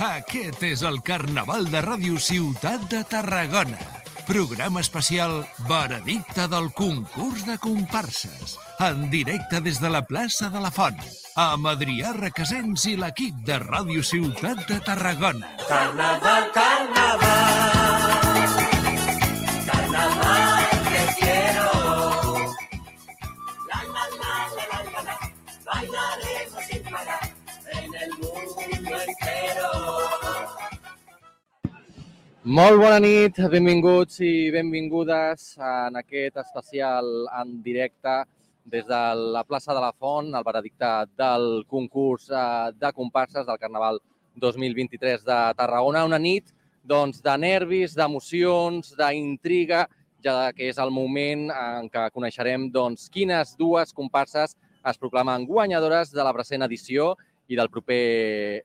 [0.00, 3.76] Aquest és el Carnaval de Ràdio Ciutat de Tarragona.
[4.24, 8.56] Programa especial Veredicte del concurs de comparses.
[8.80, 10.96] En directe des de la plaça de la Font.
[11.36, 15.52] Amb Adrià Requesens i l'equip de Ràdio Ciutat de Tarragona.
[15.68, 17.79] Carnaval, carnaval.
[32.50, 37.06] Molt bona nit, benvinguts i benvingudes en aquest especial
[37.38, 38.14] en directe
[38.66, 39.02] des de
[39.36, 40.88] la plaça de la Font, el veredicte
[41.20, 44.00] del concurs eh, de comparses del Carnaval
[44.34, 46.02] 2023 de Tarragona.
[46.10, 46.50] Una nit
[46.82, 49.84] doncs, de nervis, d'emocions, d'intriga,
[50.24, 54.56] ja que és el moment en què coneixerem doncs, quines dues comparses
[54.90, 57.12] es proclamen guanyadores de la present edició
[57.46, 58.02] i, del proper,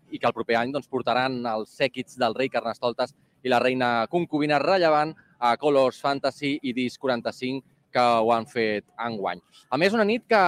[0.10, 3.14] i que el proper any doncs, portaran els sèquits del rei Carnestoltes
[3.46, 7.62] i la reina concubina rellevant a Colors Fantasy i Disc 45
[7.96, 9.40] que ho han fet enguany.
[9.72, 10.42] A més, una nit que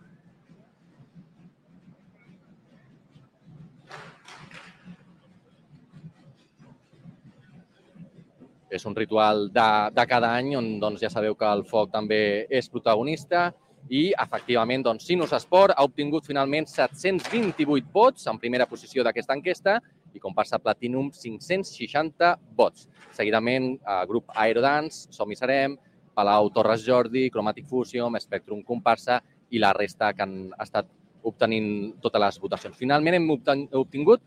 [8.76, 12.20] És un ritual de, de cada any on doncs, ja sabeu que el foc també
[12.50, 13.52] és protagonista
[13.88, 19.78] i, efectivament, doncs, Sinus Esport ha obtingut finalment 728 vots en primera posició d'aquesta enquesta
[20.16, 22.88] i comparsa Platinum 560 vots.
[23.16, 25.78] Seguidament, eh, grup Aerodance, Som hi serem,
[26.16, 29.22] Palau Torres Jordi, Chromatic Fusion, Spectrum Comparsa
[29.52, 30.88] i la resta que han estat
[31.26, 32.78] obtenint totes les votacions.
[32.78, 34.22] Finalment hem obtingut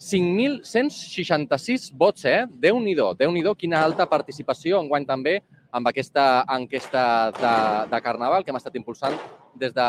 [0.00, 2.46] 5.166 vots, eh?
[2.48, 7.52] Déu-n'hi-do, déu nhi déu quina alta participació enguany també amb aquesta enquesta de,
[7.92, 9.14] de Carnaval que hem estat impulsant
[9.60, 9.88] des de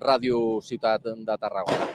[0.00, 1.86] Ràdio Ciutat de Tarragona.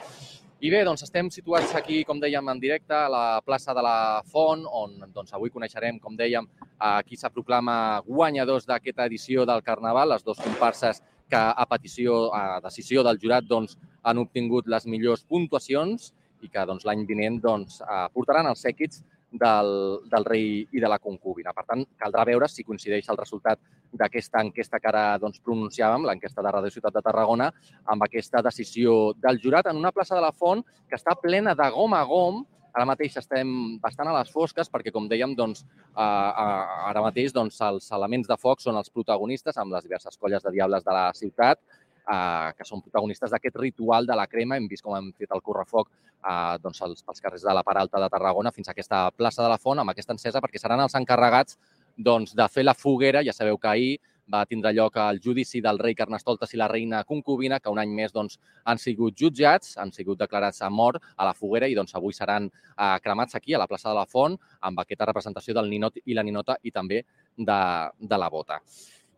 [0.66, 4.22] I bé, doncs estem situats aquí, com dèiem, en directe a la plaça de la
[4.26, 6.48] Font, on doncs, avui coneixerem, com dèiem,
[6.82, 10.98] a qui se proclama guanyadors d'aquesta edició del Carnaval, les dues comparses
[11.30, 16.10] que a petició, a decisió del jurat, doncs, han obtingut les millors puntuacions
[16.42, 20.88] i que doncs, l'any vinent doncs, eh, portaran els sèquits del, del rei i de
[20.88, 21.52] la concubina.
[21.56, 23.60] Per tant, caldrà veure si coincideix el resultat
[23.96, 27.50] d'aquesta enquesta que ara doncs, pronunciàvem, l'enquesta de Ràdio Ciutat de Tarragona,
[27.84, 31.70] amb aquesta decisió del jurat en una plaça de la Font que està plena de
[31.74, 32.44] gom a gom.
[32.76, 35.62] Ara mateix estem bastant a les fosques perquè, com dèiem, doncs,
[35.96, 40.52] ara mateix doncs, els elements de foc són els protagonistes amb les diverses colles de
[40.52, 41.62] diables de la ciutat
[42.06, 44.56] eh, que són protagonistes d'aquest ritual de la crema.
[44.56, 47.84] Hem vist com hem fet el correfoc eh, doncs, als, pels carrers de la Part
[47.84, 50.82] Alta de Tarragona fins a aquesta plaça de la Font amb aquesta encesa perquè seran
[50.84, 51.58] els encarregats
[51.96, 53.24] doncs, de fer la foguera.
[53.24, 53.96] Ja sabeu que ahir
[54.32, 57.92] va tindre lloc el judici del rei Carnestoltes i la reina concubina, que un any
[57.94, 61.94] més doncs, han sigut jutjats, han sigut declarats a mort a la foguera i doncs,
[61.94, 65.70] avui seran eh, cremats aquí, a la plaça de la Font, amb aquesta representació del
[65.70, 67.04] ninot i la ninota i també
[67.36, 67.62] de,
[68.00, 68.60] de la bota.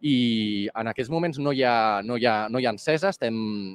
[0.00, 3.34] I en aquests moments no hi ha, no hi ha, no hi ha encesa, estem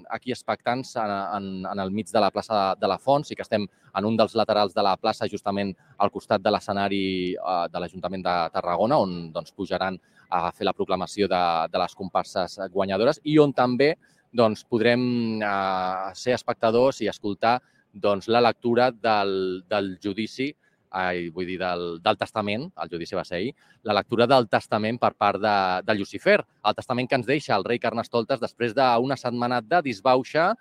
[0.09, 3.43] aquí expectants en, en, en el mig de la plaça de la Font, sí que
[3.43, 7.03] estem en un dels laterals de la plaça, justament al costat de l'escenari
[7.35, 9.99] eh, de l'Ajuntament de Tarragona, on doncs, pujaran
[10.31, 13.93] a fer la proclamació de, de les comparses guanyadores i on també
[14.31, 15.03] doncs, podrem
[15.43, 17.59] eh, ser espectadors i escoltar
[17.93, 20.53] doncs, la lectura del, del judici
[20.93, 23.51] ai, vull dir, del, del testament, el judici va ser ahir,
[23.89, 25.55] la lectura del testament per part de,
[25.87, 30.51] de Lucifer, el testament que ens deixa el rei Carnestoltes després d'una setmana de disbauxa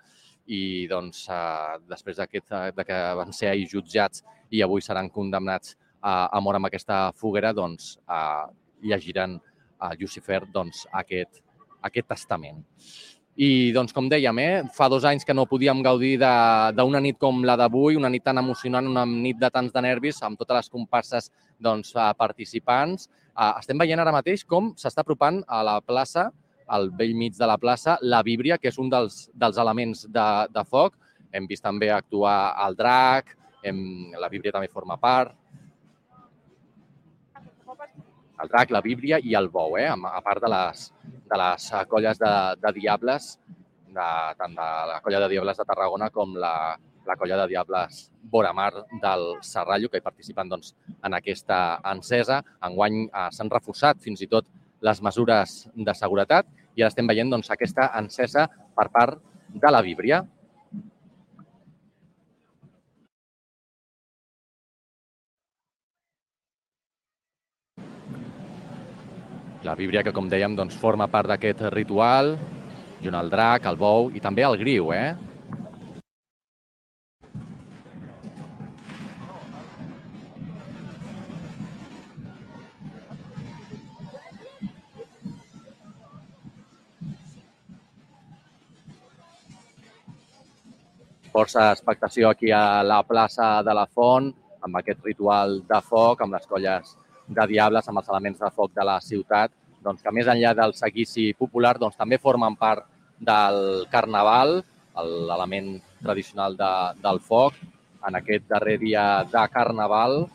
[0.49, 5.77] i doncs, eh, després d'aquest de que van ser ahir jutjats i avui seran condemnats
[6.01, 8.45] a, a mort amb aquesta foguera, doncs eh,
[8.83, 9.39] llegiran
[9.79, 11.43] a Lucifer doncs, aquest,
[11.83, 12.63] aquest testament.
[13.33, 17.41] I, doncs, com dèiem, eh, fa dos anys que no podíem gaudir d'una nit com
[17.43, 20.69] la d'avui, una nit tan emocionant, una nit de tants de nervis, amb totes les
[20.69, 23.09] comparses doncs, participants.
[23.33, 26.29] Eh, estem veient ara mateix com s'està apropant a la plaça,
[26.67, 30.27] al vell mig de la plaça, la víbria, que és un dels, dels elements de,
[30.53, 30.93] de foc.
[31.33, 33.33] Hem vist també actuar el drac,
[33.65, 35.33] hem, la víbria també forma part,
[38.43, 39.87] el drac, la víbria i el bou, eh?
[39.89, 40.87] a part de les,
[41.31, 43.37] de les colles de, de diables,
[43.93, 44.07] de,
[44.39, 46.75] tant de la colla de diables de Tarragona com la,
[47.07, 50.73] la colla de diables Boramar del Serrallo, que hi participen doncs,
[51.03, 52.41] en aquesta encesa.
[52.65, 54.49] Enguany eh, s'han reforçat fins i tot
[54.83, 59.21] les mesures de seguretat i ara estem veient doncs, aquesta encesa per part
[59.53, 60.23] de la víbria.
[69.63, 72.33] La víbria que, com dèiem, doncs, forma part d'aquest ritual,
[72.99, 75.13] junt al drac, el bou i també el griu, eh?
[91.31, 94.27] Força expectació aquí a la plaça de la Font,
[94.59, 96.93] amb aquest ritual de foc, amb les colles
[97.27, 99.51] de diables, amb els elements de foc de la ciutat,
[99.83, 102.85] doncs, que més enllà del seguici popular doncs, també formen part
[103.19, 104.61] del carnaval,
[105.29, 106.71] l'element tradicional de,
[107.03, 107.57] del foc,
[108.07, 110.25] en aquest darrer dia de carnaval.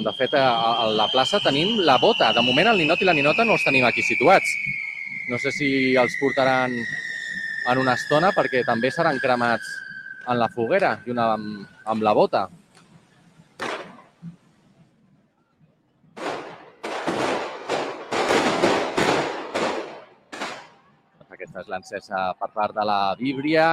[0.00, 2.30] De fet, a la plaça tenim la bota.
[2.36, 4.52] De moment, el ninot i la ninota no els tenim aquí situats.
[5.28, 5.70] No sé si
[6.00, 6.72] els portaran
[7.70, 9.68] en una estona perquè també seran cremats
[10.28, 12.48] en la foguera i una amb, amb la bota.
[21.50, 23.64] Aquesta és l'encesa per part de la víbria.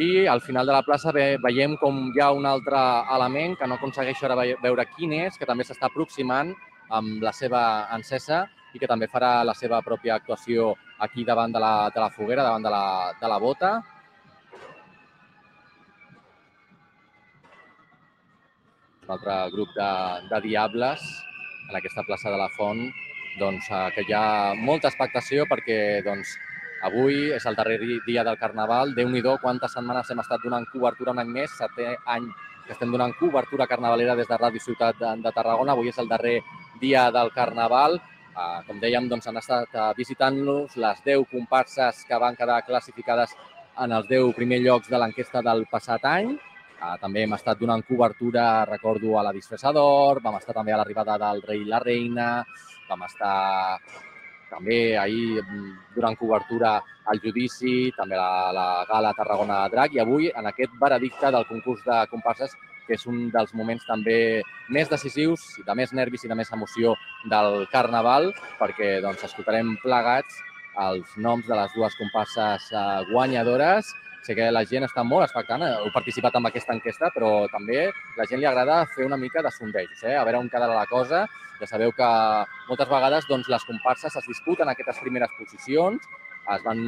[0.00, 2.80] I al final de la plaça ve, veiem com hi ha un altre
[3.12, 6.54] element que no aconsegueixo ara veure quin és, que també s'està aproximant
[6.88, 7.62] amb la seva
[7.96, 10.72] encesa i que també farà la seva pròpia actuació
[11.04, 12.86] aquí davant de la, de la foguera, davant de la,
[13.20, 13.72] de la bota.
[19.02, 19.90] Un altre grup de,
[20.30, 21.04] de diables
[21.68, 22.86] en aquesta plaça de la Font,
[23.38, 26.32] doncs, eh, que hi ha molta expectació perquè doncs,
[26.82, 28.94] Avui és el darrer dia del Carnaval.
[28.94, 32.26] déu nhi quantes setmanes hem estat donant cobertura un any més, setè any
[32.66, 35.72] que estem donant cobertura carnavalera des de Ràdio Ciutat de, Tarragona.
[35.72, 36.40] Avui és el darrer
[36.80, 38.00] dia del Carnaval.
[38.32, 43.34] Uh, com dèiem, doncs, han estat uh, visitant-nos les 10 comparses que van quedar classificades
[43.78, 46.32] en els 10 primers llocs de l'enquesta del passat any.
[46.82, 51.18] Uh, també hem estat donant cobertura, recordo, a la disfressador, vam estar també a l'arribada
[51.28, 52.30] del rei i la reina,
[52.88, 53.36] vam estar
[54.52, 55.40] també ahir
[55.96, 56.76] durant cobertura
[57.08, 61.48] al judici, també la, la gala Tarragona de Drac i avui en aquest veredicte del
[61.48, 62.54] concurs de comparses
[62.86, 64.42] que és un dels moments també
[64.74, 66.96] més decisius, de més nervis i de més emoció
[67.30, 70.40] del Carnaval, perquè doncs, escoltarem plegats
[70.82, 73.92] els noms de les dues comparses eh, guanyadores.
[74.22, 78.26] Sé que la gent està molt expectant, heu participat en aquesta enquesta, però també la
[78.30, 80.14] gent li agrada fer una mica de sondejos, eh?
[80.14, 81.26] a veure on quedarà la cosa
[81.62, 82.06] ja sabeu que
[82.66, 86.08] moltes vegades doncs, les comparses es disputen aquestes primeres posicions,
[86.54, 86.80] es van,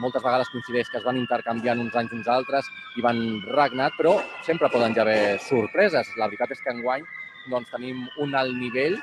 [0.00, 3.20] moltes vegades coincideix que es van intercanviant uns anys uns altres i van
[3.52, 4.14] regnat, però
[4.46, 6.14] sempre poden ja haver sorpreses.
[6.16, 7.04] La veritat és que enguany
[7.50, 8.96] doncs, tenim un alt nivell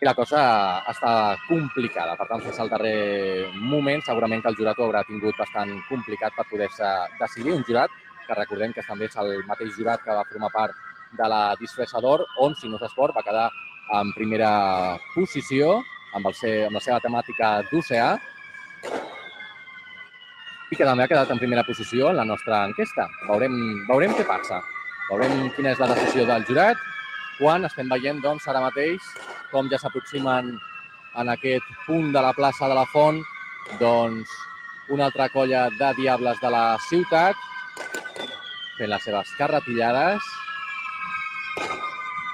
[0.00, 0.42] i la cosa
[0.88, 1.12] està
[1.46, 2.14] complicada.
[2.16, 6.32] Per tant, fins al darrer moment, segurament que el jurat ho haurà tingut bastant complicat
[6.36, 7.52] per poder-se decidir.
[7.52, 7.92] Un jurat
[8.26, 10.78] que recordem que també és el mateix jurat que va formar part
[11.18, 13.48] de la disfressador, on Sinus Esport va quedar
[13.98, 14.50] en primera
[15.12, 15.80] posició
[16.14, 18.10] amb, el seu, amb la seva temàtica d'oceà
[20.70, 23.08] i que també ha quedat en primera posició en la nostra enquesta.
[23.26, 23.58] Veurem,
[23.90, 24.62] veurem què passa.
[25.10, 26.78] Veurem quina és la decisió del jurat,
[27.40, 29.00] quan estem veient doncs, ara mateix
[29.50, 30.52] com ja s'aproximen
[31.20, 33.22] en aquest punt de la plaça de la Font
[33.80, 34.28] doncs,
[34.90, 37.48] una altra colla de diables de la ciutat
[38.76, 40.30] fent les seves carretillades.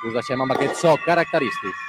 [0.07, 1.86] Us deixem amb aquest so característic.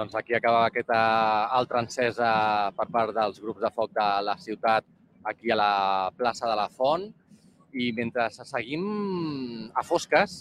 [0.00, 0.98] Doncs aquí acaba aquesta
[1.52, 2.28] altra encesa
[2.72, 4.86] per part dels grups de foc de la ciutat
[5.28, 5.72] aquí a la
[6.16, 7.04] plaça de la Font.
[7.76, 8.86] I mentre seguim
[9.76, 10.38] a fosques,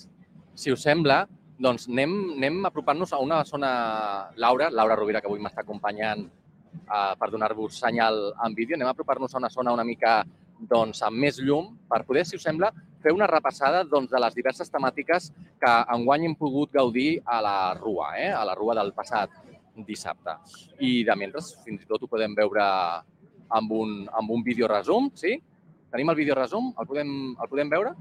[0.56, 1.26] si us sembla,
[1.60, 3.72] doncs anem, anem apropant-nos a una zona...
[4.40, 8.96] Laura, Laura Rovira, que avui m'està acompanyant eh, per donar-vos senyal en vídeo, anem a
[8.96, 10.22] apropar-nos a una zona una mica
[10.72, 12.72] doncs, amb més llum per poder, si us sembla,
[13.04, 17.60] fer una repassada doncs, de les diverses temàtiques que enguany hem pogut gaudir a la
[17.76, 18.32] Rua, eh?
[18.32, 19.36] a la Rua del passat
[19.88, 20.36] dissabte.
[20.80, 22.64] I de mentre, fins i tot ho podem veure
[23.50, 25.36] amb un, amb un vídeo resum, sí?
[25.90, 26.72] Tenim el vídeo resum?
[26.78, 27.96] El podem, el podem veure?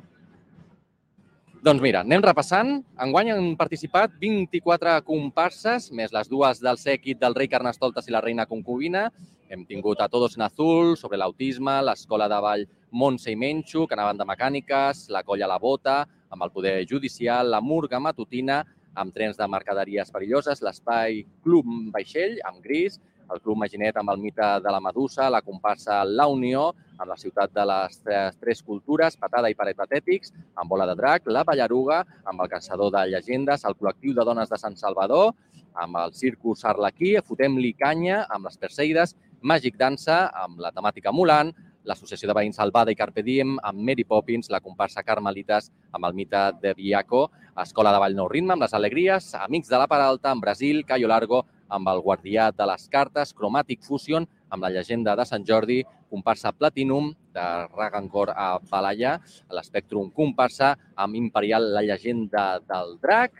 [1.58, 2.76] Doncs mira, anem repassant.
[3.02, 8.22] Enguany han participat 24 comparses, més les dues del sèquit del rei Carnestoltes i la
[8.22, 9.08] reina concubina.
[9.50, 13.96] Hem tingut a Todos en Azul, sobre l'autisme, l'escola de ball Montse i Menxo, que
[13.96, 18.60] anaven de mecàniques, la colla La Bota, amb el poder judicial, la Murga Matutina,
[18.98, 22.98] amb trens de mercaderies perilloses, l'espai Club Vaixell, amb Gris,
[23.32, 27.18] el Club Maginet amb el mite de la Medusa, la comparsa La Unió, amb la
[27.20, 31.44] ciutat de les tres, tres cultures, Patada i Paret Patètics, amb Bola de Drac, la
[31.44, 35.34] Ballaruga, amb el Caçador de Llegendes, el col·lectiu de dones de Sant Salvador,
[35.78, 41.52] amb el Circus Arlequí, Fotem-li canya, amb les Perseides, Màgic Dansa, amb la temàtica Mulan,
[41.84, 46.16] l'Associació de Veïns Salvada i Carpe Diem, amb Mary Poppins, la comparsa Carmelites, amb el
[46.16, 50.32] mite de Viaco, Escola de Vall Nou Ritme, amb les Alegries, Amics de la Peralta,
[50.32, 55.14] amb Brasil, Cayo Largo, amb el Guardià de les Cartes, Chromatic Fusion, amb la llegenda
[55.16, 59.18] de Sant Jordi, comparsa Platinum, de Ragancor a Balaya,
[59.52, 63.36] l'Espectrum comparsa amb Imperial, la llegenda del drac,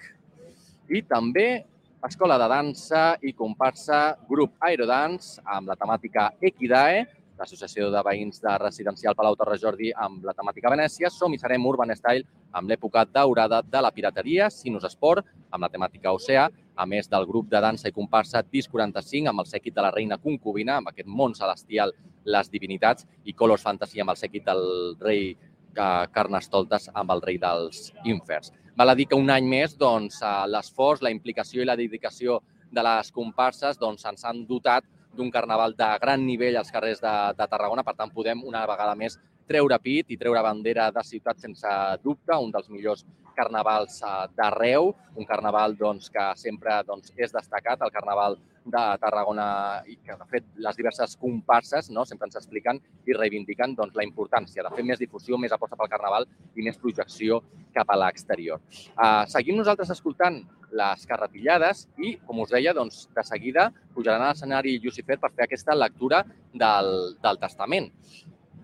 [0.89, 1.65] i també
[2.07, 7.03] Escola de Dansa i comparsa Grup Aerodance amb la temàtica Equidae,
[7.39, 11.67] l'Associació de Veïns de Residencial Palau Torre Jordi amb la temàtica Venècia, Som i serem
[11.67, 12.27] Urban Style
[12.59, 17.27] amb l'època daurada de la pirateria, Sinus Esport amb la temàtica Oceà, a més del
[17.27, 20.91] grup de dansa i comparsa Dis 45 amb el sèquit de la reina concubina, amb
[20.93, 24.65] aquest món celestial, les divinitats, i Colors Fantasy amb el sèquit del
[25.01, 25.37] rei
[25.79, 28.53] Carnestoltes amb el rei dels inferns.
[28.79, 32.41] Val a dir que un any més doncs, l'esforç, la implicació i la dedicació
[32.71, 34.85] de les comparses doncs, ens han dotat
[35.19, 37.85] d'un carnaval de gran nivell als carrers de, de Tarragona.
[37.85, 41.73] Per tant, podem una vegada més treure pit i treure bandera de ciutat sense
[42.05, 43.05] dubte, un dels millors
[43.39, 44.01] carnavals
[44.37, 48.39] d'arreu, un carnaval doncs, que sempre doncs, és destacat, el carnaval
[48.69, 49.47] de Tarragona
[49.89, 54.05] i que, de fet, les diverses comparses no, sempre ens expliquen i reivindiquen doncs, la
[54.07, 57.41] importància de fer més difusió, més aposta pel Carnaval i més projecció
[57.75, 58.61] cap a l'exterior.
[58.93, 60.43] Uh, seguim nosaltres escoltant
[60.79, 65.47] les carretillades i, com us deia, doncs, de seguida pujaran a l'escenari Lucifer per fer
[65.47, 67.89] aquesta lectura del, del testament.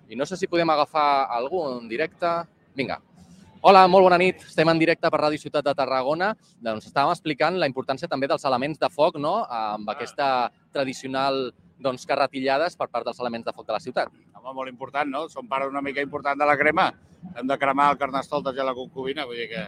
[0.08, 2.30] I no sé si podem agafar algú en directe.
[2.74, 3.00] Vinga.
[3.64, 4.42] Hola, molt bona nit.
[4.44, 6.34] Estem en directe per Ràdio Ciutat de Tarragona.
[6.60, 11.46] Doncs estàvem explicant la importància també dels elements de foc, no?, amb aquesta tradicional
[11.80, 14.12] doncs, carretillades per part dels elements de foc de la ciutat.
[14.36, 15.24] Home, molt important, no?
[15.32, 16.90] Som part una mica important de la crema.
[17.32, 19.64] Hem de cremar el carnestoltes i la concubina, vull dir que...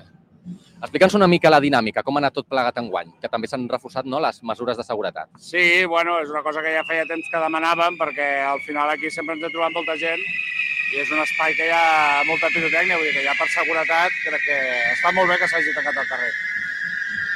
[0.76, 3.64] Explica'ns una mica la dinàmica, com ha anat tot plegat en guany, que també s'han
[3.70, 5.30] reforçat no, les mesures de seguretat.
[5.40, 9.10] Sí, bueno, és una cosa que ja feia temps que demanàvem, perquè al final aquí
[9.10, 10.22] sempre ens he trobat molta gent
[10.92, 14.20] i és un espai que hi ha molta pirotècnia, vull dir que ja per seguretat
[14.26, 14.58] crec que
[14.92, 16.30] està molt bé que s'hagi tancat el carrer.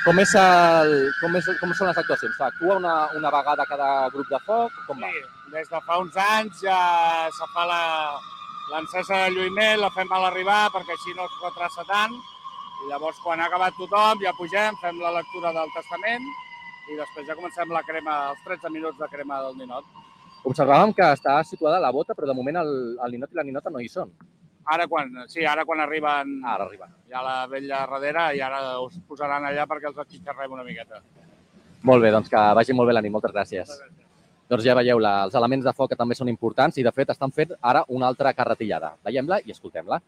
[0.05, 2.38] Com, és el, com, és, com són les actuacions?
[2.47, 4.76] Actua una, una vegada cada grup de foc?
[4.87, 5.11] Com va?
[5.12, 5.25] Sí,
[5.57, 6.79] des de fa uns anys ja
[7.37, 7.83] se fa la
[8.71, 12.14] l'encesa de lluïment, la fem a l'arribar perquè així no es retrassa tant
[12.84, 16.25] i llavors quan ha acabat tothom ja pugem, fem la lectura del testament
[16.90, 19.84] i després ja comencem la crema, els 13 minuts de crema del ninot.
[20.49, 22.70] Observàvem que està situada la bota, però de moment el,
[23.04, 24.10] el ninot i la ninota no hi són.
[24.70, 26.90] Ara quan, sí, ara quan arriben Ara arriben.
[27.10, 31.00] ja la vella darrere i ara us posaran allà perquè els atxitxarrem una miqueta.
[31.82, 33.12] Molt bé, doncs que vagi molt bé la nit.
[33.12, 33.70] Moltes gràcies.
[34.50, 37.10] Doncs ja veieu, la, els elements de foc que també són importants i, de fet,
[37.14, 38.96] estan fent ara una altra carretillada.
[39.06, 40.00] Veiem-la i escoltem-la.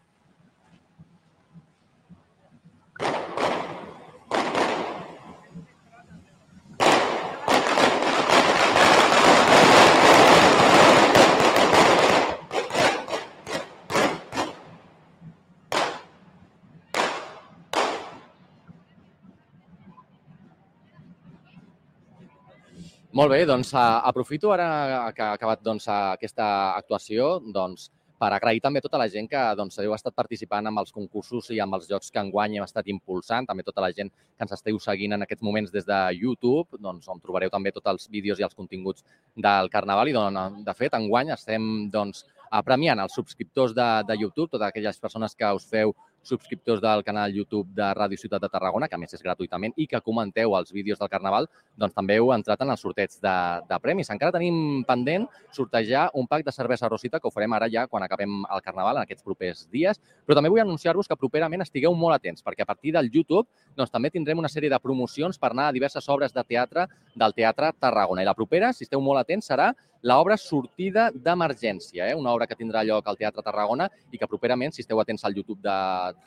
[23.13, 28.61] Molt bé, doncs a, aprofito ara que ha acabat doncs, aquesta actuació doncs, per agrair
[28.63, 31.77] també a tota la gent que doncs, heu estat participant amb els concursos i amb
[31.77, 35.13] els jocs que enguany hem estat impulsant, també tota la gent que ens esteu seguint
[35.13, 38.57] en aquests moments des de YouTube, doncs, on trobareu també tots els vídeos i els
[38.57, 39.05] continguts
[39.45, 40.09] del Carnaval.
[40.09, 42.25] I, doncs, de fet, enguany estem doncs,
[42.65, 47.33] premiant els subscriptors de, de YouTube, totes aquelles persones que us feu subscriptors del canal
[47.35, 50.99] YouTube de Ràdio Ciutat de Tarragona, que més és gratuïtament, i que comenteu els vídeos
[50.99, 53.35] del Carnaval, doncs també heu entrat en el sorteig de,
[53.69, 54.09] de premis.
[54.13, 58.03] Encara tenim pendent sortejar un pack de cervesa Rosita, que ho farem ara ja quan
[58.07, 62.17] acabem el Carnaval, en aquests propers dies, però també vull anunciar-vos que properament estigueu molt
[62.17, 65.69] atents, perquè a partir del YouTube doncs, també tindrem una sèrie de promocions per anar
[65.69, 68.23] a diverses obres de teatre del Teatre Tarragona.
[68.23, 72.15] I la propera, si esteu molt atents, serà l'obra Sortida d'Emergència, eh?
[72.15, 75.35] una obra que tindrà lloc al Teatre Tarragona i que properament, si esteu atents al
[75.37, 75.75] YouTube de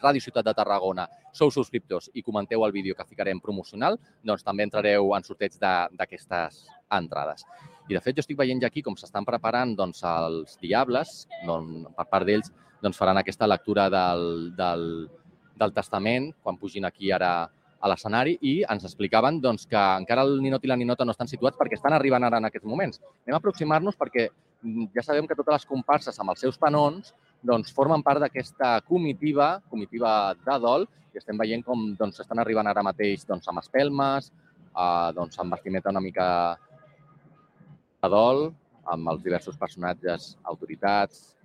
[0.00, 1.04] Ràdio Ciutat de Tarragona,
[1.36, 6.64] sou subscriptors i comenteu el vídeo que ficarem promocional, doncs també entrareu en sorteig d'aquestes
[6.96, 7.44] entrades.
[7.86, 11.92] I, de fet, jo estic veient ja aquí com s'estan preparant doncs, els Diables, doncs,
[11.98, 12.48] per part d'ells,
[12.80, 14.88] doncs, faran aquesta lectura del, del,
[15.60, 17.50] del testament, quan pugin aquí ara
[17.86, 21.30] a l'escenari i ens explicaven doncs, que encara el ninot i la ninota no estan
[21.30, 23.00] situats perquè estan arribant ara en aquests moments.
[23.24, 27.14] Anem a aproximar-nos perquè mm, ja sabem que totes les comparses amb els seus panons
[27.46, 32.68] doncs, formen part d'aquesta comitiva, comitiva de dol, i estem veient com doncs, estan arribant
[32.68, 34.32] ara mateix doncs, amb espelmes,
[34.74, 36.28] eh, doncs, amb vestimenta una mica
[38.02, 38.48] de dol,
[38.92, 41.36] amb els diversos personatges, autoritats,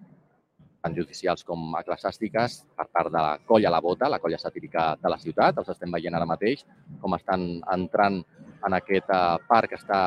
[0.82, 5.10] tant judicials com eclesiàstiques, per part de la colla La Bota, la colla satírica de
[5.14, 5.58] la ciutat.
[5.62, 6.66] Els estem veient ara mateix
[7.02, 8.22] com estan entrant
[8.66, 10.02] en aquest eh, parc que està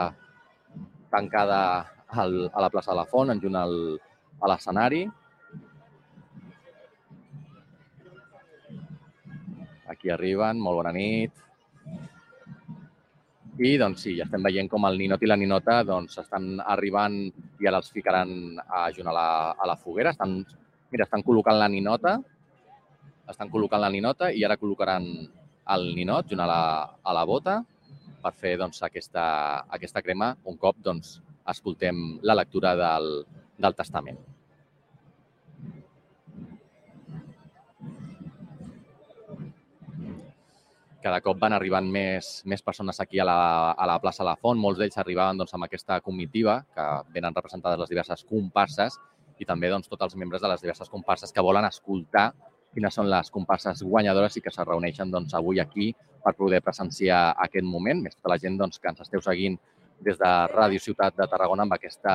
[1.15, 1.61] tancada
[2.09, 3.77] al, a la plaça de la Font, en junt al,
[4.41, 5.05] a l'escenari.
[9.95, 11.45] Aquí arriben, molt bona nit.
[13.63, 17.21] I doncs sí, ja estem veient com el ninot i la ninota doncs, estan arribant
[17.63, 20.11] i ara els ficaran a junt a la, a la foguera.
[20.11, 20.41] Estan,
[20.93, 22.19] mira, estan col·locant la ninota,
[23.31, 25.07] estan col·locant la ninota i ara col·locaran
[25.75, 26.61] el ninot junt a la,
[27.01, 27.61] a la bota
[28.25, 29.25] per fer doncs, aquesta,
[29.79, 31.19] aquesta crema un cop doncs,
[31.49, 33.11] escoltem la lectura del,
[33.61, 34.21] del testament.
[41.05, 43.37] cada cop van arribant més, més persones aquí a la,
[43.77, 44.57] a la plaça La Font.
[44.57, 48.97] Molts d'ells arribaven doncs, amb aquesta comitiva, que venen representades les diverses comparses,
[49.39, 52.33] i també doncs, tots els membres de les diverses comparses que volen escoltar
[52.75, 55.93] quines són les comparses guanyadores i que se reuneixen doncs, avui aquí
[56.25, 58.03] per poder presenciar aquest moment.
[58.03, 59.59] Més tota la gent doncs, que ens esteu seguint
[60.05, 62.15] des de Ràdio Ciutat de Tarragona amb, aquesta,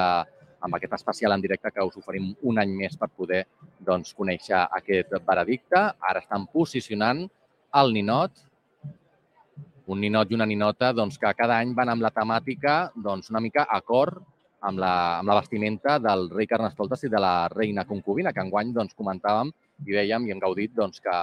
[0.59, 3.45] amb aquest especial en directe que us oferim un any més per poder
[3.79, 5.85] doncs, conèixer aquest veredicte.
[6.11, 7.25] Ara estan posicionant
[7.79, 8.45] el ninot
[9.89, 13.41] un ninot i una ninota doncs, que cada any van amb la temàtica doncs, una
[13.41, 14.19] mica a cor
[14.67, 18.73] amb la, amb la vestimenta del rei Carnestoltes i de la reina concubina, que enguany
[18.75, 19.51] doncs, comentàvem
[19.85, 21.13] i veiem i hem gaudit doncs, que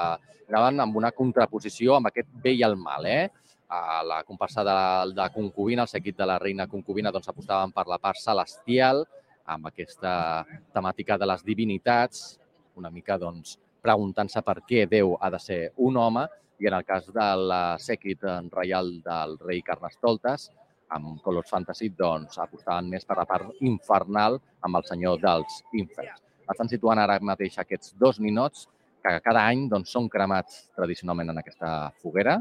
[0.48, 3.04] anaven amb una contraposició amb aquest bé i el mal.
[3.06, 3.28] Eh?
[3.68, 4.78] A la comparsa de,
[5.18, 9.04] de concubina, el seguit de la reina concubina, doncs, apostaven per la part celestial,
[9.46, 10.44] amb aquesta
[10.74, 12.38] temàtica de les divinitats,
[12.76, 16.26] una mica doncs, preguntant-se per què Déu ha de ser un home,
[16.58, 18.22] i en el cas de la sèquit
[18.54, 20.48] reial del rei Carnestoltes,
[20.94, 26.22] amb Colors Fantasy, doncs apostaven més per la part infernal amb el senyor dels inferns.
[26.46, 28.68] Estan situant ara mateix aquests dos ninots
[29.02, 31.72] que cada any doncs, són cremats tradicionalment en aquesta
[32.02, 32.38] foguera.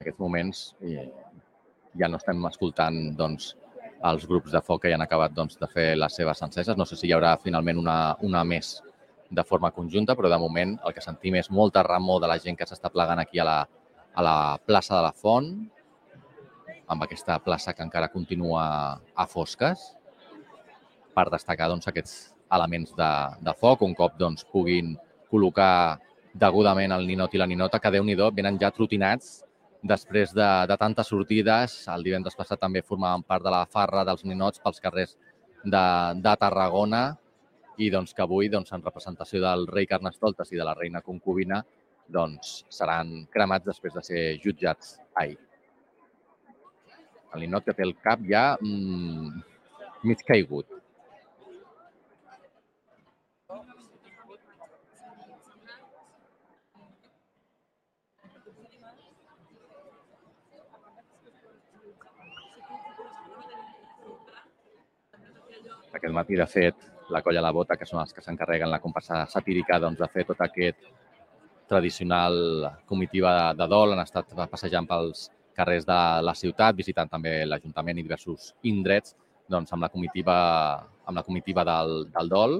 [0.00, 1.10] Aquests moments eh,
[2.00, 3.50] ja no estem escoltant doncs,
[4.08, 6.78] els grups de foc que ja han acabat doncs, de fer les seves enceses.
[6.78, 8.78] No sé si hi haurà finalment una, una més
[9.28, 12.56] de forma conjunta, però de moment el que sentim és molta remor de la gent
[12.56, 13.58] que s'està plegant aquí a la,
[14.16, 15.50] a la plaça de la Font,
[16.88, 18.64] amb aquesta plaça que encara continua
[18.96, 19.84] a fosques,
[21.12, 22.16] per destacar doncs, aquests
[22.56, 23.12] elements de,
[23.44, 24.96] de foc, un cop doncs, puguin
[25.28, 26.00] col·locar
[26.32, 29.42] degudament el ninot i la ninota, que déu nhi venen ja trotinats
[29.82, 31.76] després de, de tantes sortides.
[31.88, 35.16] El divendres passat també formaven part de la farra dels ninots pels carrers
[35.64, 35.84] de,
[36.20, 37.04] de Tarragona
[37.80, 41.62] i doncs, que avui, doncs, en representació del rei Carnestoltes i de la reina concubina,
[42.12, 45.38] doncs, seran cremats després de ser jutjats ahir.
[47.34, 49.40] El ninot que té el cap ja mmm,
[50.04, 50.79] mig caigut.
[66.00, 69.26] Aquest matí, de fet, la colla La Bota, que són els que s'encarreguen la comparsa
[69.28, 70.86] satírica, doncs, de fer tot aquest
[71.68, 72.38] tradicional
[72.88, 73.92] comitiva de dol.
[73.92, 79.12] Han estat passejant pels carrers de la ciutat, visitant també l'Ajuntament i diversos indrets
[79.50, 80.36] doncs, amb la comitiva,
[81.04, 82.56] amb la comitiva del, del dol.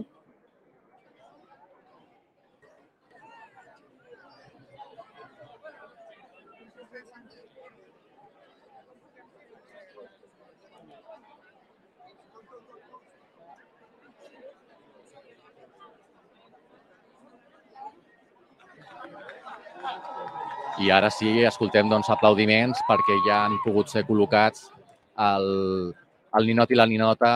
[20.81, 24.71] I ara sí, escoltem doncs, aplaudiments perquè ja han pogut ser col·locats
[25.21, 25.49] el,
[26.39, 27.33] el ninot i la ninota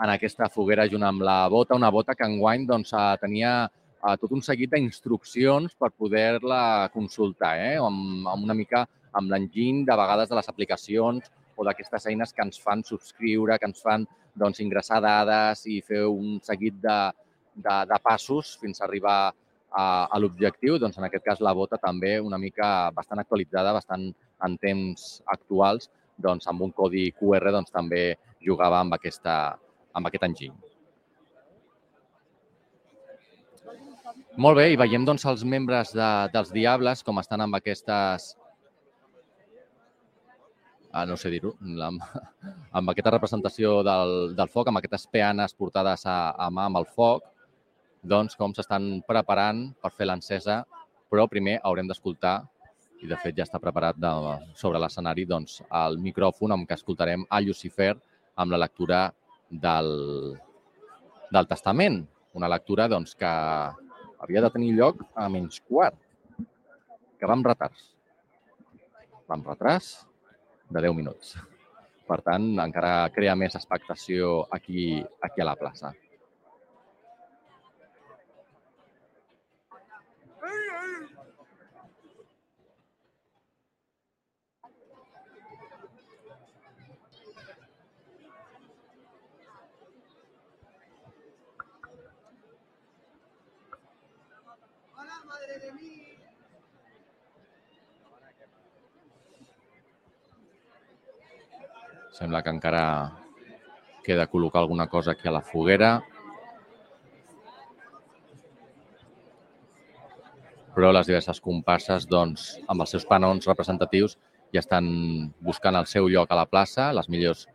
[0.00, 4.32] en aquesta foguera junt amb la bota, una bota que enguany doncs, tenia eh, tot
[4.32, 7.76] un seguit d'instruccions per poder-la consultar, eh?
[7.84, 11.28] amb, amb una mica amb l'enginy de vegades de les aplicacions
[11.60, 16.06] o d'aquestes eines que ens fan subscriure, que ens fan doncs, ingressar dades i fer
[16.08, 16.98] un seguit de,
[17.60, 19.34] de, de passos fins a arribar
[19.70, 24.10] a, a l'objectiu, doncs en aquest cas la bota també una mica bastant actualitzada, bastant
[24.46, 29.56] en temps actuals, doncs amb un codi QR doncs també jugava amb, aquesta,
[29.94, 30.56] amb aquest enginy.
[34.40, 38.34] Molt bé, i veiem doncs, els membres de, dels Diables com estan amb aquestes
[40.92, 41.52] ah, no sé dir-ho,
[41.86, 42.02] amb,
[42.78, 46.88] amb aquesta representació del, del foc, amb aquestes peanes portades a, a mà amb el
[46.94, 47.26] foc,
[48.02, 50.62] doncs, com s'estan preparant per fer l'encesa,
[51.10, 52.38] però primer haurem d'escoltar,
[53.00, 54.10] i de fet ja està preparat de,
[54.60, 57.94] sobre l'escenari, doncs, el micròfon amb què escoltarem a Lucifer
[58.40, 59.06] amb la lectura
[59.50, 59.90] del,
[61.32, 62.02] del Testament.
[62.36, 63.30] Una lectura doncs, que
[64.20, 65.96] havia de tenir lloc a menys quart,
[67.18, 67.88] que va amb retards.
[69.28, 69.94] Va amb retards
[70.70, 71.34] de 10 minuts.
[72.10, 75.92] Per tant, encara crea més expectació aquí, aquí a la plaça.
[102.20, 102.84] Sembla que encara
[104.04, 106.02] queda col·locar alguna cosa aquí a la foguera.
[110.74, 114.18] Però les diverses comparses, doncs, amb els seus panons representatius,
[114.52, 114.84] ja estan
[115.40, 117.46] buscant el seu lloc a la plaça, les millors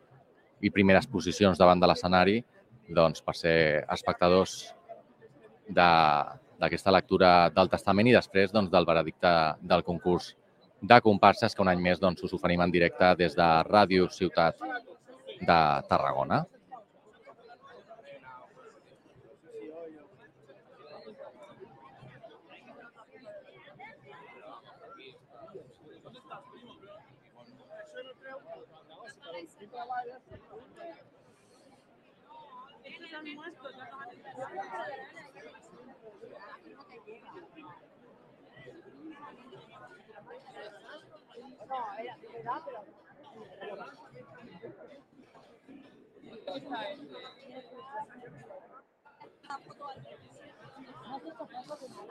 [0.66, 2.40] i primeres posicions davant de l'escenari,
[2.90, 3.58] doncs, per ser
[3.94, 4.56] espectadors
[5.78, 10.34] d'aquesta lectura del testament i després doncs, del veredicte del concurs
[10.90, 14.60] de comparses que un any més doncs, us oferim en directe des de Ràdio Ciutat
[15.42, 16.44] de Tarragona.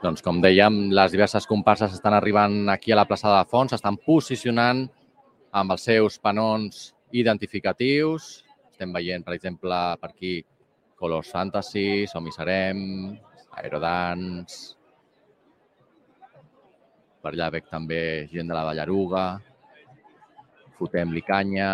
[0.03, 3.71] Doncs com dèiem, les diverses comparses estan arribant aquí a la plaça de la Font,
[3.71, 4.83] s'estan posicionant
[5.55, 8.43] amb els seus panons identificatius.
[8.73, 10.35] Estem veient, per exemple, per aquí
[10.99, 12.79] Colors Fantasy, Som hi serem,
[13.61, 14.75] Aerodance...
[17.25, 19.23] Per allà veig també gent de la Ballaruga,
[20.79, 21.69] Fotem-li canya...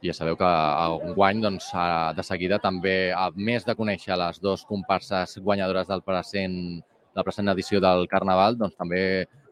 [0.00, 1.66] Ja sabeu que a guany, doncs,
[2.16, 7.24] de seguida també, a més de conèixer les dues comparses guanyadores del present, de la
[7.26, 9.02] present edició del Carnaval, doncs també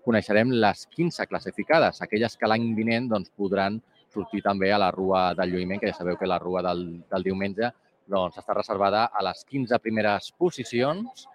[0.09, 3.77] coneixerem les 15 classificades, aquelles que l'any vinent doncs, podran
[4.09, 7.29] sortir també a la Rua del Lluïment, que ja sabeu que la Rua del, del
[7.29, 7.69] diumenge
[8.09, 11.29] doncs, està reservada a les 15 primeres posicions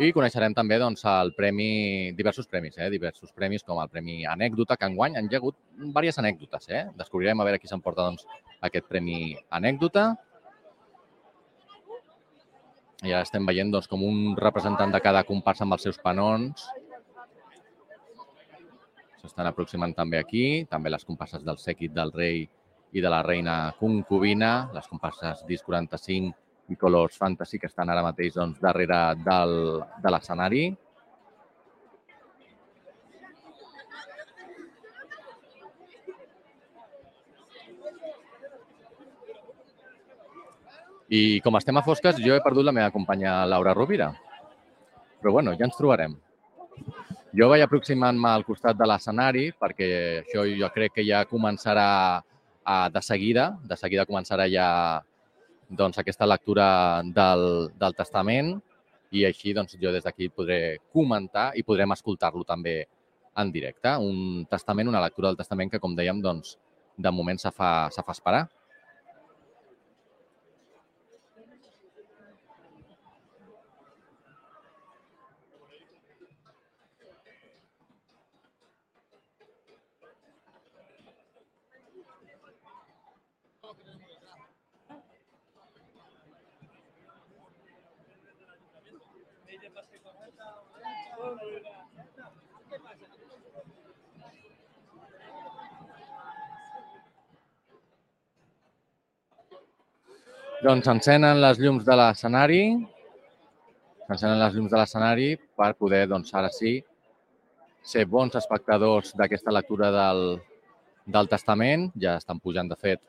[0.00, 2.88] i coneixerem també doncs, el premi, diversos premis, eh?
[2.92, 6.70] diversos premis com el Premi Anècdota, que enguany han hagut diverses anècdotes.
[6.72, 6.86] Eh?
[6.96, 8.24] Descobrirem a veure qui s'emporta doncs,
[8.64, 10.06] aquest Premi Anècdota.
[13.04, 16.64] I ara estem veient doncs, com un representant de cada comparsa amb els seus panons.
[19.20, 22.46] S'estan aproximant també aquí, també les comparses del Sèquit del Rei
[22.96, 28.04] i de la Reina Concubina, les comparses Disc 45 i Colors Fantasy, que estan ara
[28.06, 29.54] mateix doncs, darrere del,
[30.02, 30.62] de l'escenari.
[41.10, 44.12] I com estem a fosques, jo he perdut la meva companya Laura Rovira.
[45.20, 46.14] Però bueno, ja ens trobarem.
[47.34, 49.88] Jo vaig aproximant-me al costat de l'escenari perquè
[50.22, 51.90] això jo crec que ja començarà
[52.64, 54.66] a, de seguida, de seguida començarà ja
[55.70, 56.66] doncs, aquesta lectura
[57.06, 58.56] del, del testament
[59.14, 62.82] i així doncs, jo des d'aquí podré comentar i podrem escoltar-lo també
[63.40, 63.94] en directe.
[63.98, 66.56] Un testament, una lectura del testament que, com dèiem, doncs,
[67.00, 68.44] de moment se fa, se fa esperar.
[100.60, 102.64] Doncs s'encenen les llums de l'escenari,
[104.04, 106.74] s'encenen les llums de l'escenari per poder, doncs, ara sí,
[107.80, 110.20] ser bons espectadors d'aquesta lectura del,
[111.16, 111.86] del testament.
[112.04, 113.00] Ja estan pujant, de fet,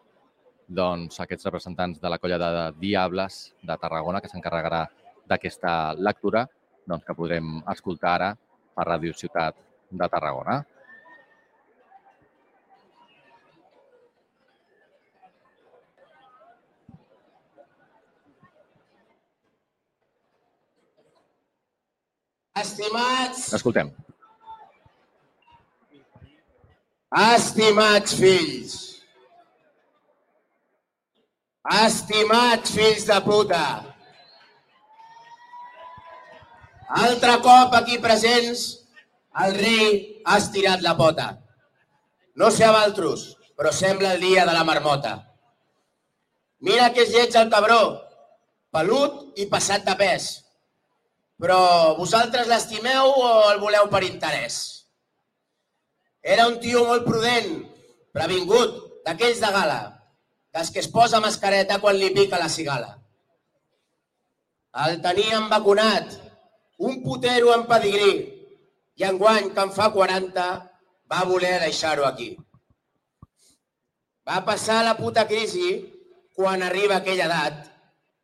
[0.80, 4.86] doncs, aquests representants de la colla de Diables de Tarragona, que s'encarregarà
[5.28, 6.46] d'aquesta lectura,
[6.88, 8.32] doncs, que podrem escoltar ara
[8.80, 9.60] a Ràdio Ciutat
[9.92, 10.62] de Tarragona.
[22.62, 23.90] Estimats, Escoltem.
[27.12, 28.76] estimats fills,
[31.78, 33.64] estimats fills de puta,
[37.06, 38.64] altre cop aquí presents,
[39.46, 39.90] el rei
[40.26, 41.28] ha estirat la pota.
[42.36, 43.26] No sé a valtros,
[43.58, 45.18] però sembla el dia de la marmota.
[46.62, 47.82] Mira que és lleig el cabró,
[48.72, 50.32] pelut i passat de pes.
[51.42, 54.58] Però vosaltres l'estimeu o el voleu per interès?
[56.22, 57.56] Era un tio molt prudent,
[58.14, 58.76] previngut,
[59.06, 59.80] d'aquells de gala,
[60.54, 62.92] dels que es posa mascareta quan li pica la cigala.
[64.86, 66.14] El tenien vacunat,
[66.78, 68.14] un putero en pedigrí,
[69.02, 70.48] i enguany, que en fa 40,
[71.10, 72.36] va voler deixar-ho aquí.
[74.30, 75.74] Va passar la puta crisi
[76.38, 77.64] quan arriba aquella edat,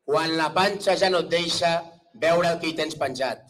[0.06, 1.74] quan la panxa ja no et deixa
[2.22, 3.44] veure el que hi tens penjat.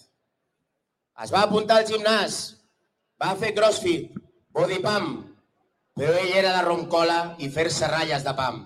[1.24, 2.38] Es va apuntar al gimnàs,
[3.22, 4.14] va fer crossfit,
[4.54, 5.14] body pump,
[5.98, 8.60] però ell era de roncola i fer-se ratlles de pam.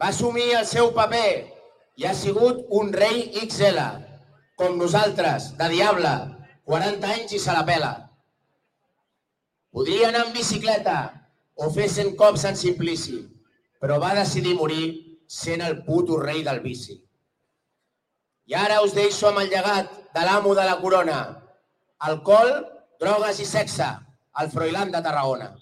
[0.00, 1.28] Va assumir el seu paper
[1.96, 3.80] i ha sigut un rei XL,
[4.60, 6.12] com nosaltres, de diable,
[6.68, 7.92] 40 anys i se la pela.
[9.74, 10.98] Podria anar en bicicleta
[11.54, 13.22] o fer 100 cops en Simplici,
[13.80, 14.84] però va decidir morir
[15.38, 16.98] sent el puto rei del bici.
[18.46, 21.18] I ara us deixo amb el llegat de l'amo de la corona.
[22.08, 22.52] Alcohol,
[23.00, 23.88] drogues i sexe,
[24.34, 25.54] al Froilán de Tarragona.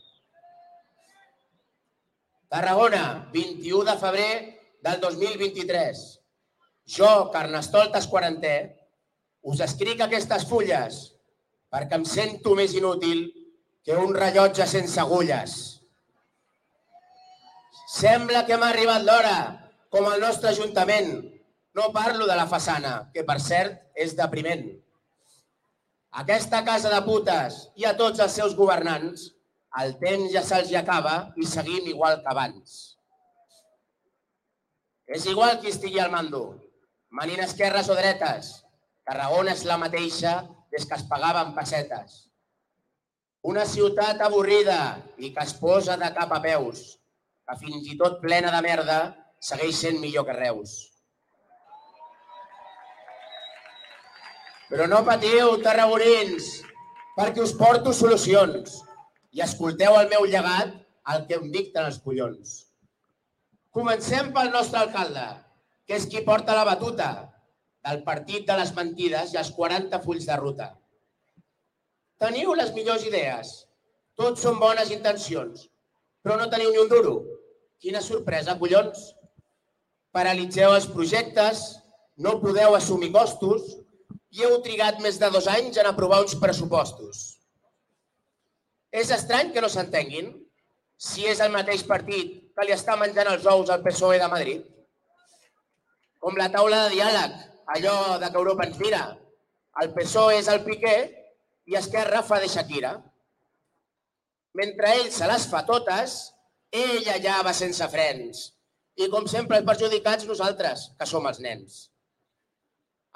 [2.53, 4.33] Tarragona, 21 de febrer
[4.83, 6.03] del 2023.
[6.97, 8.57] Jo, Carnestoltes quarantè,
[9.43, 11.03] us escric aquestes fulles
[11.73, 13.25] perquè em sento més inútil
[13.83, 15.55] que un rellotge sense agulles.
[17.93, 19.37] Sembla que m'ha arribat l'hora,
[19.93, 21.32] com el nostre Ajuntament.
[21.75, 24.67] No parlo de la façana, que per cert és depriment.
[26.23, 29.31] Aquesta casa de putes i a tots els seus governants,
[29.81, 32.75] el temps ja se'ls acaba i seguim igual que abans.
[35.09, 36.43] És igual qui estigui al mando,
[37.09, 38.53] manint esquerres o dretes.
[39.09, 42.27] Tarragona és la mateixa des que es pagaven pessetes.
[43.49, 46.85] Una ciutat avorrida i que es posa de cap a peus,
[47.49, 49.03] que fins i tot plena de merda
[49.41, 50.92] segueix sent millor que Reus.
[54.73, 56.47] Però no patiu, tarragorins,
[57.13, 58.79] perquè us porto solucions
[59.37, 60.71] i escolteu el meu llegat,
[61.13, 62.55] el que em dicten els collons.
[63.77, 65.27] Comencem pel nostre alcalde,
[65.85, 67.11] que és qui porta la batuta
[67.85, 70.71] del partit de les mentides i els 40 fulls de ruta.
[72.25, 73.53] Teniu les millors idees,
[74.17, 75.69] tots són bones intencions,
[76.25, 77.19] però no teniu ni un duro.
[77.77, 79.05] Quina sorpresa, collons!
[80.17, 81.63] Paralitzeu els projectes,
[82.17, 83.82] no podeu assumir costos
[84.33, 87.23] i heu trigat més de dos anys en aprovar uns pressupostos.
[88.93, 90.33] És estrany que no s'entenguin
[91.03, 94.65] si és el mateix partit que li està menjant els ous al PSOE de Madrid.
[96.23, 97.39] Com la taula de diàleg,
[97.77, 99.03] allò de que Europa ens mira.
[99.83, 100.97] El PSOE és el Piqué
[101.69, 102.93] i Esquerra fa de Shakira.
[104.59, 106.19] Mentre ell se les fa totes,
[106.73, 108.51] ell allà va sense frens.
[109.01, 111.92] I com sempre, els perjudicats nosaltres, que som els nens.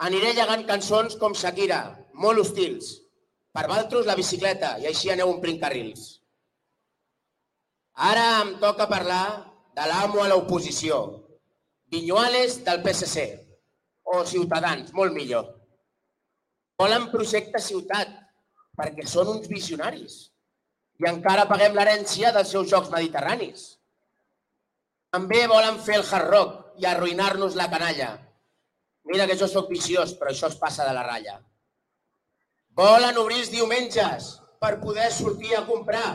[0.05, 1.81] Aniré llegant cançons com Shakira,
[2.21, 2.91] molt hostils.
[3.57, 6.19] Per Valtros, la bicicleta, i així aneu omplint carrils.
[7.97, 9.25] Ara em toca parlar
[9.77, 10.99] de l'amo a l'oposició.
[11.89, 13.25] Vinyuales del PSC.
[14.05, 15.49] O Ciutadans, molt millor.
[16.77, 18.13] Volen projecte ciutat,
[18.77, 20.19] perquè són uns visionaris.
[21.01, 23.65] I encara paguem l'herència dels seus jocs mediterranis.
[25.17, 28.11] També volen fer el hard rock i arruïnar-nos la canalla.
[29.07, 31.37] Mira que jo sóc viciós, però això es passa de la ratlla.
[32.77, 36.09] Volen obrir els diumenges per poder sortir a comprar.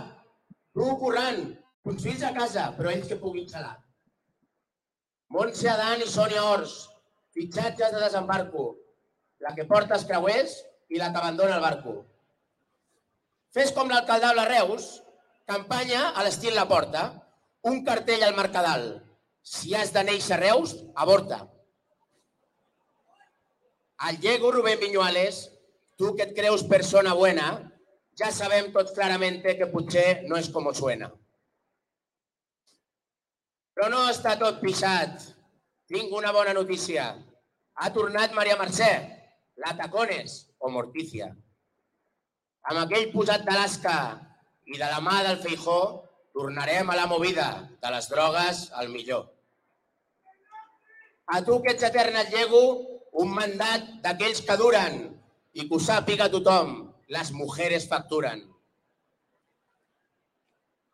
[0.76, 1.46] Tu corrent,
[1.88, 3.78] uns fills a casa, però ells que puguin xalar.
[5.32, 6.76] Montse Adan i Sònia Ors,
[7.34, 8.68] fitxatges de desembarco.
[9.42, 10.58] La que porta els creuers
[10.92, 11.96] i la que abandona el barco.
[13.56, 14.92] Fes com l'alcaldable Reus,
[15.48, 17.08] campanya a l'estil La Porta,
[17.72, 18.86] un cartell al Mercadal.
[19.42, 21.42] Si has de néixer a Reus, avorta.
[24.02, 25.52] Al Diego Rubén Viñuales,
[25.96, 27.50] tu que et creus persona buena,
[28.18, 31.12] ja sabem tots clarament que potser no és com suena.
[33.78, 35.22] Però no està tot pixat.
[35.86, 37.12] Tinc una bona notícia.
[37.78, 38.92] Ha tornat Maria Mercè,
[39.62, 41.30] la Tacones o Mortícia.
[42.74, 43.98] Amb aquell posat d'Alaska
[44.66, 49.28] i de la mà del Feijó, tornarem a la movida de les drogues al millor.
[51.30, 55.02] A tu que ets eterna llego, un mandat d'aquells que duren
[55.54, 56.78] i que ho sàpiga tothom,
[57.12, 58.44] les mujeres facturen.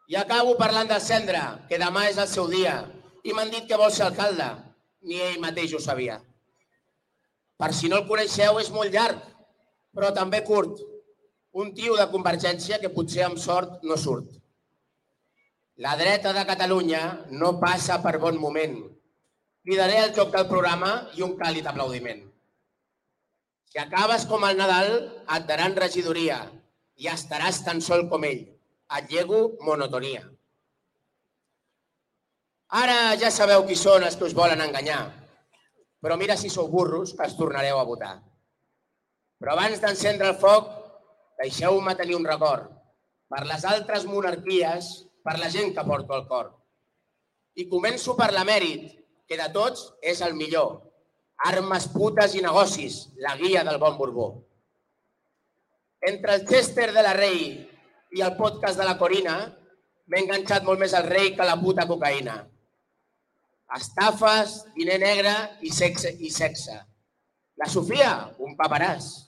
[0.07, 2.79] I acabo parlant del Cendra, que demà és el seu dia,
[3.27, 4.47] i m'han dit que vol ser alcalde.
[5.07, 6.17] Ni ell mateix ho sabia.
[7.57, 9.19] Per si no el coneixeu, és molt llarg,
[9.93, 10.79] però també curt.
[11.57, 14.29] Un tio de Convergència que potser amb sort no surt.
[15.77, 18.77] La dreta de Catalunya no passa per bon moment.
[19.67, 22.21] Li daré el joc del programa i un càlid aplaudiment.
[23.67, 24.93] Si acabes com el Nadal,
[25.35, 26.37] et daran regidoria
[27.03, 28.45] i estaràs tan sol com ell.
[28.97, 30.21] Et llego monotonia.
[32.81, 35.01] Ara ja sabeu qui són els que us volen enganyar.
[35.99, 38.13] Però mira si sou burros que els tornareu a votar.
[39.37, 40.69] Però abans d'encendre el foc,
[41.41, 42.71] deixeu-me tenir un record
[43.27, 44.87] per les altres monarquies,
[45.27, 46.53] per la gent que porto al cor.
[47.59, 48.93] I començo per l'emèrit,
[49.27, 50.81] que de tots és el millor.
[51.45, 54.27] Armes, putes i negocis, la guia del bon Borbó.
[56.01, 57.41] Entre el Chester de la Rei
[58.15, 59.37] i el podcast de la Corina,
[60.07, 62.45] m'he enganxat molt més al rei que la puta cocaïna.
[63.75, 66.13] estafes, diner negre i sexe.
[66.23, 66.77] I sexe.
[67.59, 69.27] La Sofia, un paperàs.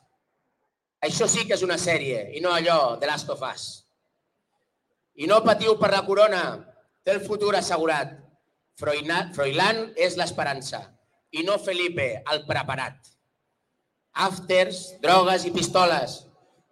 [1.03, 3.65] Això sí que és una sèrie i no allò de Last of Us.
[5.15, 6.43] I no patiu per la corona,
[7.03, 8.15] té el futur assegurat.
[8.79, 10.79] Froilán és l'esperança
[11.35, 12.97] i no Felipe, el preparat.
[14.25, 16.23] Afters, drogues i pistoles.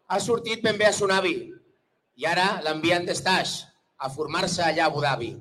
[0.07, 1.35] Ha sortit ben bé a Sonavi
[2.17, 3.59] i ara l'envien d'estaix
[3.97, 5.31] a formar-se allà a Abu Dhabi.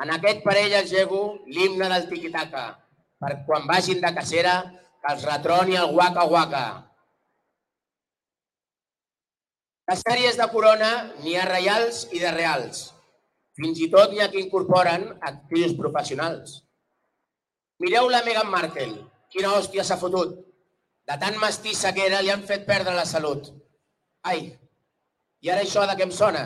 [0.00, 2.64] En aquest parell els llego l'himne del tiquitaca,
[3.20, 4.54] per quan vagin de cacera
[5.02, 6.64] que els retroni el guaca guaca.
[9.90, 10.90] Les sèries de Corona
[11.20, 12.86] n'hi ha reials i de reals.
[13.60, 16.60] Fins i tot n'hi ha que incorporen actrius professionals.
[17.84, 18.94] Mireu la Meghan Markle,
[19.32, 20.38] quina hòstia s'ha fotut.
[21.08, 23.50] De tan mestissa que era li han fet perdre la salut.
[24.30, 24.46] Ai,
[25.44, 26.44] i ara això de què em sona?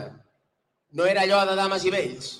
[0.95, 2.31] No era allò de dames i vells?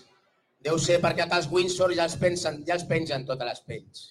[0.65, 4.03] Deu ser perquè a els Windsor ja els, pensen, ja els pengen totes les pells.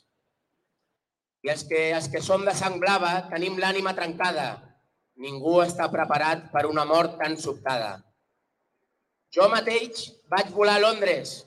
[1.45, 4.47] I els que, els que som de sang blava tenim l'ànima trencada.
[5.21, 7.99] Ningú està preparat per una mort tan sobtada.
[9.35, 11.41] Jo mateix vaig volar a Londres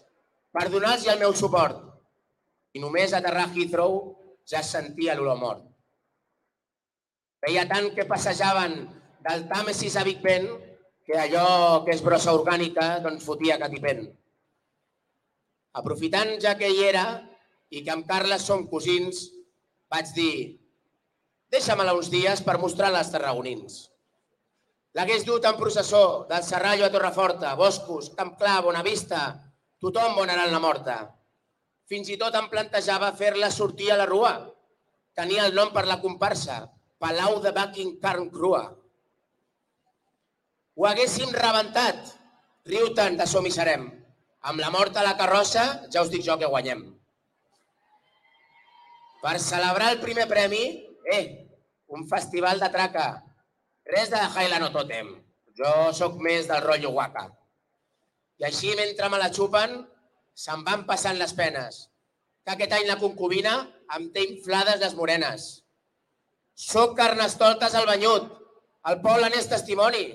[0.51, 1.79] per donar-los el meu suport
[2.75, 3.95] i només aterrar a Heathrow
[4.47, 5.63] ja sentia l'olor mort.
[7.43, 8.75] Feia tant que passejaven
[9.23, 10.49] del Tàmesis a Big Ben
[11.07, 14.03] que allò que és brossa orgànica doncs fotia catipent.
[15.79, 17.05] Aprofitant ja que hi era
[17.71, 19.27] i que amb Carles som cosins,
[19.91, 20.33] vaig dir
[21.53, 23.85] deixa-me-la uns dies per mostrar les tarragonins.
[24.95, 29.21] L'hagués dut en processó del Serrallo a Torreforta, Boscos, Camp Clar, Bonavista,
[29.83, 30.97] tothom bonarà la morta.
[31.87, 34.33] Fins i tot em plantejava fer-la sortir a la rua.
[35.15, 36.65] Tenia el nom per la comparsa,
[36.99, 38.63] Palau de Bucking Carn Crua.
[40.77, 42.13] Ho haguéssim rebentat.
[42.67, 43.87] Riu tant de som i serem.
[44.49, 45.63] Amb la mort a la carrossa,
[45.93, 46.83] ja us dic jo que guanyem.
[49.21, 50.63] Per celebrar el primer premi,
[51.13, 51.23] eh,
[51.87, 53.07] un festival de traca.
[53.87, 55.13] Res de Highland o Totem.
[55.57, 57.27] Jo sóc més del rotllo guaca.
[58.37, 59.79] I així, mentre me la xupen,
[60.37, 61.87] se'n van passant les penes.
[62.45, 63.55] Que aquest any la concubina
[63.95, 65.47] em té inflades les morenes.
[66.67, 68.29] Soc carnestoltes al banyut.
[68.91, 70.05] El poble n'és testimoni.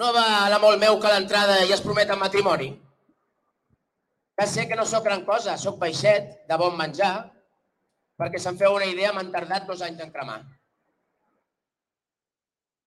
[0.00, 2.68] No va a l'amor meu que l'entrada i es promet en matrimoni?
[4.38, 7.14] Ja sé que no sóc gran cosa, sóc baixet, de bon menjar,
[8.18, 10.44] perquè se'n feu una idea, m'han tardat dos anys en cremar.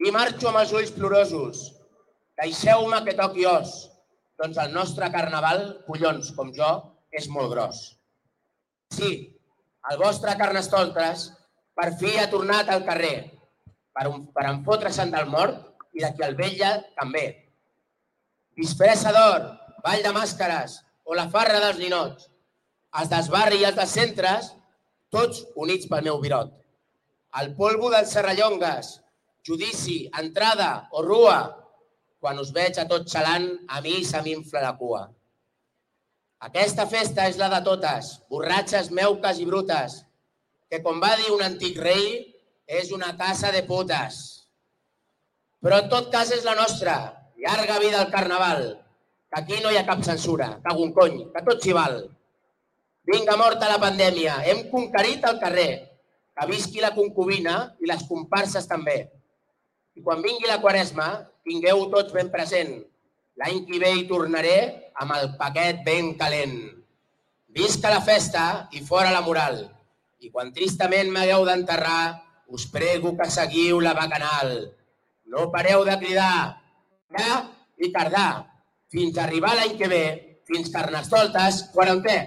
[0.02, 1.66] I marxo amb els ulls plorosos.
[2.42, 3.74] Deixeu-me que toqui os.
[4.42, 6.72] Doncs el nostre carnaval, collons, com jo,
[7.14, 7.82] és molt gros.
[8.96, 9.12] Sí,
[9.92, 11.28] el vostre Carnestoltes
[11.78, 13.16] per fi ha tornat al carrer
[13.96, 15.60] per, un, per enfotre-se'n del mort
[15.98, 17.26] i de qui el vella també.
[18.58, 19.48] Disfressa d'or,
[19.86, 22.28] ball de màscares o la farra dels ninots.
[23.00, 24.52] Els dels barri i els dels centres,
[25.12, 26.52] tots units pel meu virot.
[27.40, 28.98] El polvo dels serrallongues,
[29.48, 31.40] judici, entrada o rua,
[32.22, 35.08] quan us veig a tots xalant, a mi se m'infla la cua.
[36.42, 39.98] Aquesta festa és la de totes, borratxes, meuques i brutes,
[40.70, 42.06] que com va dir un antic rei,
[42.66, 44.22] és una casa de putes.
[45.62, 46.96] Però en tot cas és la nostra.
[47.42, 48.64] Llarga vida al Carnaval.
[49.30, 50.48] Que aquí no hi ha cap censura.
[50.64, 52.00] Cago un cony, que tot s'hi val.
[53.12, 54.40] Vinga morta la pandèmia.
[54.48, 55.72] Hem conquerit el carrer.
[56.34, 58.98] Que visqui la concubina i les comparses també.
[59.98, 61.08] I quan vingui la quaresma,
[61.44, 62.74] tingueu tots ben present.
[63.40, 64.58] L'any que ve hi tornaré
[65.02, 66.58] amb el paquet ben calent.
[67.52, 69.64] Visca la festa i fora la moral.
[70.22, 72.04] I quan tristament m'hagueu d'enterrar,
[72.52, 74.54] us prego que seguiu la bacanal
[75.32, 76.60] no pareu de cridar
[77.16, 77.30] ja
[77.80, 78.44] i tardar
[78.92, 80.04] fins a arribar l'any que ve,
[80.44, 81.62] fins Carnestoltes,
[82.04, 82.18] té?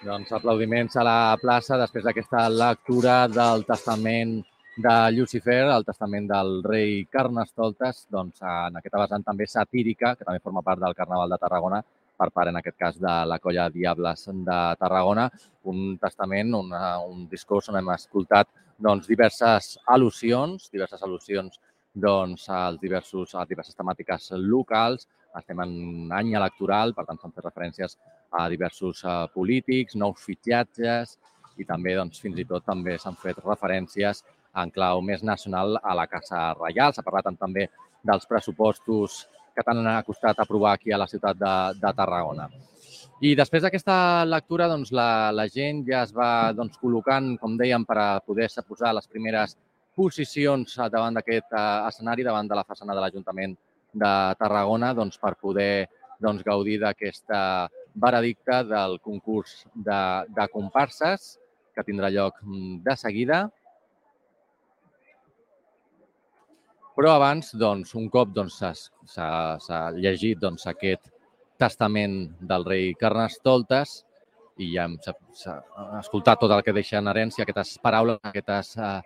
[0.00, 4.38] Doncs aplaudiments a la plaça després d'aquesta lectura del testament
[4.80, 10.40] de Lucifer, el testament del rei Carnestoltes, doncs en aquesta vessant també satírica, que també
[10.40, 11.82] forma part del Carnaval de Tarragona,
[12.16, 15.28] per part, en aquest cas, de la colla Diables de Tarragona,
[15.68, 18.48] un testament, una, un discurs on hem escoltat
[18.80, 21.60] doncs, diverses al·lusions, diverses al·lusions
[21.92, 25.08] doncs, als diversos, a diverses temàtiques locals.
[25.38, 25.72] Estem en
[26.16, 27.96] any electoral, per tant, s'han fet referències
[28.34, 31.16] a diversos uh, polítics, nous fitxatges
[31.60, 34.24] i també, doncs, fins i tot, també s'han fet referències
[34.60, 36.94] en clau més nacional a la Casa Reial.
[36.94, 37.68] S'ha parlat també
[38.02, 39.22] dels pressupostos
[39.54, 42.48] que tant ha costat aprovar aquí a la ciutat de, de Tarragona.
[43.20, 47.84] I després d'aquesta lectura, doncs, la, la gent ja es va doncs, col·locant, com dèiem,
[47.84, 49.58] per a poder-se posar les primeres
[49.96, 53.56] posicions davant d'aquest eh, escenari, davant de la façana de l'Ajuntament
[53.92, 55.86] de Tarragona doncs, per poder
[56.20, 61.38] doncs, gaudir d'aquesta veredicte del concurs de, de comparses
[61.74, 63.40] que tindrà lloc mm, de seguida.
[66.96, 68.74] Però abans, doncs, un cop doncs, s'ha
[69.56, 71.08] doncs, llegit doncs, aquest
[71.60, 74.00] testament del rei Carnestoltes
[74.60, 74.98] i ja hem
[76.00, 78.98] escoltat tot el que deixa en herència, aquestes paraules, aquestes eh,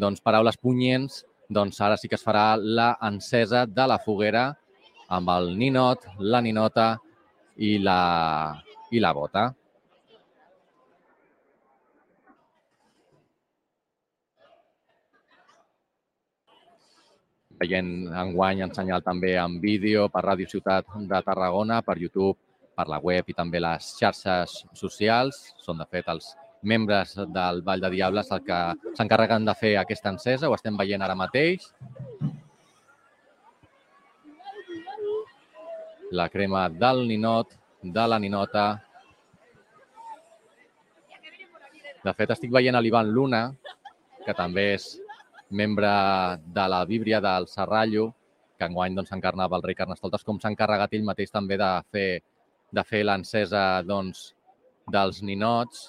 [0.00, 4.44] doncs, paraules punyents, doncs ara sí que es farà la encesa de la foguera
[5.10, 6.90] amb el ninot, la ninota
[7.58, 8.02] i la,
[8.94, 9.50] i la bota.
[17.60, 22.38] veient enguany en senyal també en vídeo per Ràdio Ciutat de Tarragona, per YouTube,
[22.72, 25.42] per la web i també les xarxes socials.
[25.60, 26.30] Són, de fet, els
[26.62, 28.58] membres del Vall de Diables el que
[28.96, 31.66] s'encarreguen de fer aquesta encesa, ho estem veient ara mateix.
[36.10, 38.64] La crema del ninot, de la ninota.
[42.04, 43.44] De fet, estic veient l'Ivan Luna,
[44.24, 44.90] que també és
[45.50, 45.90] membre
[46.46, 48.10] de la Bíblia del Serrallo,
[48.58, 52.10] que enguany doncs, encarnava el rei Carnestoltes, com s'ha encarregat ell mateix també de fer,
[52.70, 54.34] de fer l'encesa doncs,
[54.90, 55.88] dels ninots,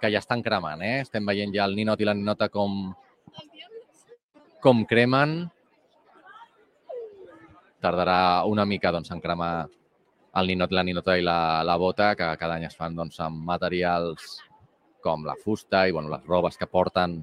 [0.00, 0.82] que ja estan cremant.
[0.82, 1.00] Eh?
[1.04, 2.94] Estem veient ja el ninot i la ninota com,
[4.62, 5.38] com cremen.
[7.82, 9.68] Tardarà una mica doncs, en cremar
[10.36, 13.44] el ninot, la ninota i la, la bota, que cada any es fan doncs, amb
[13.46, 14.36] materials
[15.06, 17.20] com la fusta i bueno, les robes que porten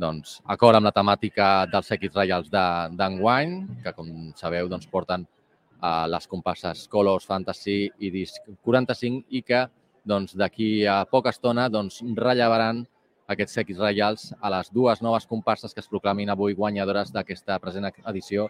[0.00, 5.26] doncs, acord amb la temàtica dels Sequits Reials d'enguany, de, que com sabeu doncs, porten
[5.26, 9.66] uh, les compasses Colors, Fantasy i Disc 45 i que
[10.04, 12.84] doncs, d'aquí a poca estona doncs, rellevaran
[13.32, 17.88] aquests Sequits Reials a les dues noves comparses que es proclamin avui guanyadores d'aquesta present
[17.88, 18.48] edició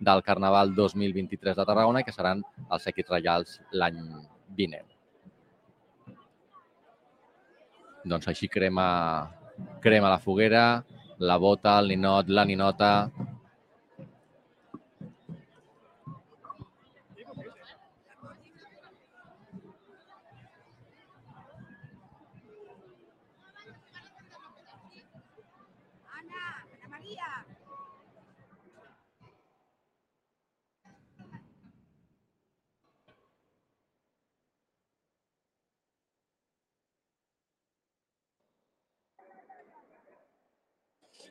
[0.00, 4.02] del Carnaval 2023 de Tarragona i que seran els Sequits Reials l'any
[4.58, 4.90] vinent.
[8.06, 8.86] Doncs així crema
[9.80, 10.84] crema la foguera,
[11.18, 12.92] la bota, el ninot, la ninota...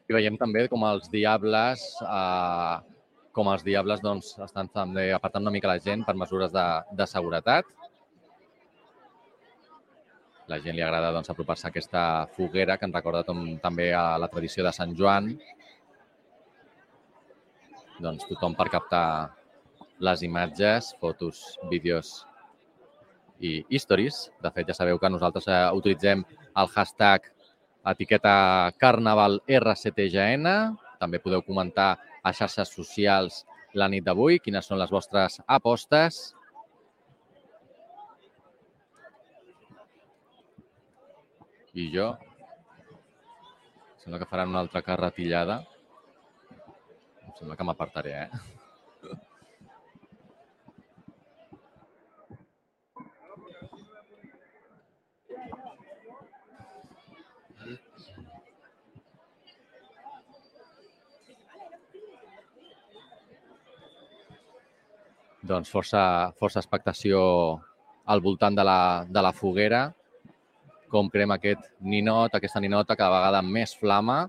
[0.05, 2.75] I veiem també com els diables, eh,
[3.33, 6.65] com els diables doncs, estan també apartant una mica la gent per mesures de,
[6.99, 7.65] de seguretat.
[10.51, 12.03] La gent li agrada doncs, apropar-se a aquesta
[12.35, 15.31] foguera que ens recorda tom, també a la tradició de Sant Joan.
[17.97, 19.07] Doncs tothom per captar
[20.05, 21.41] les imatges, fotos,
[21.71, 22.19] vídeos
[23.39, 24.27] i stories.
[24.43, 26.21] De fet, ja sabeu que nosaltres eh, utilitzem
[26.55, 27.31] el hashtag
[27.93, 30.47] etiqueta Carnaval RCTGN.
[31.01, 31.91] També podeu comentar
[32.23, 33.43] a xarxes socials
[33.75, 36.33] la nit d'avui quines són les vostres apostes.
[41.75, 42.13] I jo
[43.99, 45.63] sembla que faran una altra carretillada.
[47.25, 48.29] Em sembla que m'apartaré, eh?
[65.45, 67.19] doncs, força, força expectació
[68.05, 68.79] al voltant de la,
[69.09, 69.87] de la foguera,
[70.89, 74.25] com crema aquest ninot, aquesta ninota cada vegada més flama.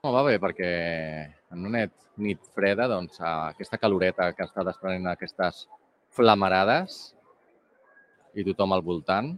[0.00, 0.70] No, va bé, perquè
[1.52, 1.84] en una
[2.20, 5.66] nit freda, doncs, aquesta caloreta que està desprenent aquestes
[6.16, 7.00] flamarades
[8.34, 9.34] i tothom al voltant,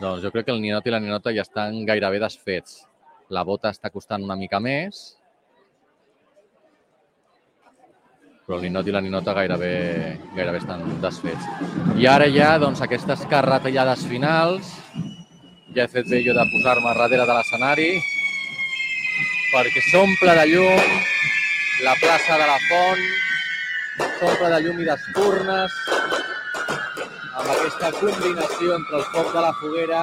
[0.00, 2.80] Doncs jo crec que el ninot i la ninota ja estan gairebé desfets.
[3.30, 5.04] La bota està costant una mica més,
[8.44, 9.74] però el ninot i la ninota gairebé,
[10.34, 11.46] gairebé estan desfets.
[11.96, 14.74] I ara ja, doncs, aquestes carretellades finals,
[15.76, 17.88] ja he fet bé jo de posar-me darrere de l'escenari,
[19.54, 20.84] perquè s'omple de llum
[21.86, 23.06] la plaça de la Font,
[24.18, 25.80] s'omple de llum i d'espurnes,
[27.44, 29.98] amb aquesta combinació entre el foc de la foguera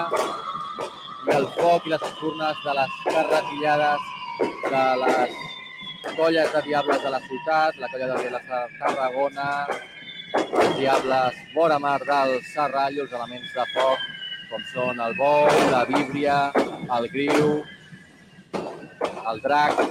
[1.28, 4.04] i el foc i les espurnes de les carretillades
[4.74, 5.39] de les
[6.20, 8.42] colles de diables de la ciutat, la colla de de
[8.82, 9.48] Tarragona,
[10.36, 14.06] els diables vora mar del Serrallo, els elements de foc,
[14.52, 16.38] com són el bou, la víbria,
[17.00, 17.52] el griu,
[19.34, 19.82] el drac,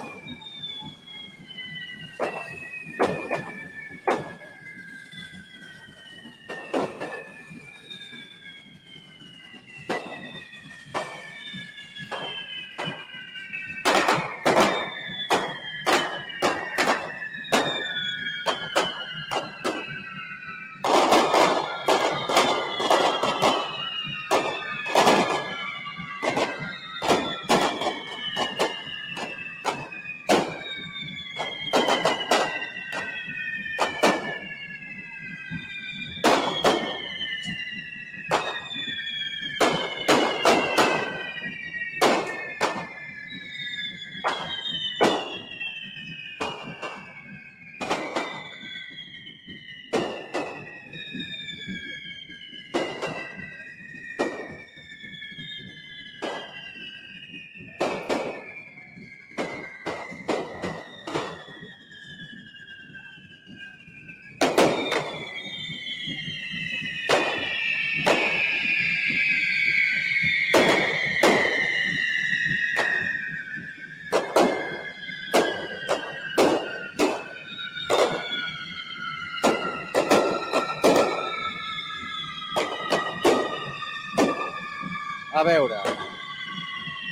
[85.30, 85.76] A veure,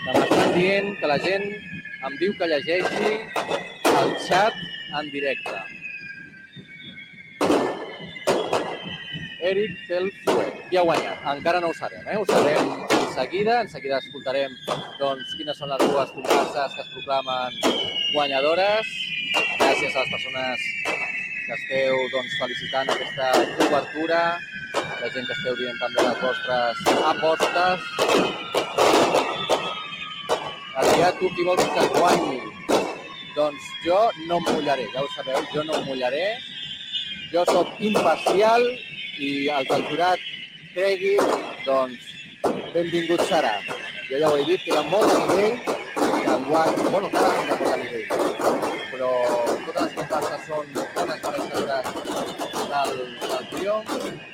[0.02, 1.44] que m'estan dient que la gent
[2.08, 3.12] em diu que llegeixi
[4.00, 4.56] el xat
[4.98, 5.54] en directe.
[9.50, 11.22] Eric Celfuet, qui ha guanyat?
[11.36, 12.18] Encara no ho sabem, eh?
[12.18, 13.60] Ho sabrem en seguida.
[13.62, 14.58] En seguida escoltarem
[14.98, 17.60] doncs, quines són les dues comparses que es proclamen
[18.16, 18.94] guanyadores.
[19.62, 20.66] Gràcies a les persones
[21.46, 23.30] que esteu doncs, felicitant aquesta
[23.62, 24.22] cobertura,
[25.00, 26.78] la gent que esteu dient també les vostres
[27.10, 27.84] apostes.
[30.82, 32.38] Adrià, tu qui vols que guanyi?
[33.36, 36.24] Doncs jo no em mullaré, ja ho sabeu, jo no em mullaré.
[37.32, 38.64] Jo sóc imparcial
[39.22, 40.24] i el que el jurat
[40.74, 41.14] cregui,
[41.66, 42.08] doncs
[42.74, 43.54] benvingut serà.
[44.08, 45.60] Jo ja ho he dit, que hi ha molt de nivell,
[45.98, 48.08] que enguany, bueno, any hi ha molt nivell,
[48.94, 49.12] però
[49.66, 51.94] totes les comparses són bones mereixedores
[52.74, 54.27] del, del triomf.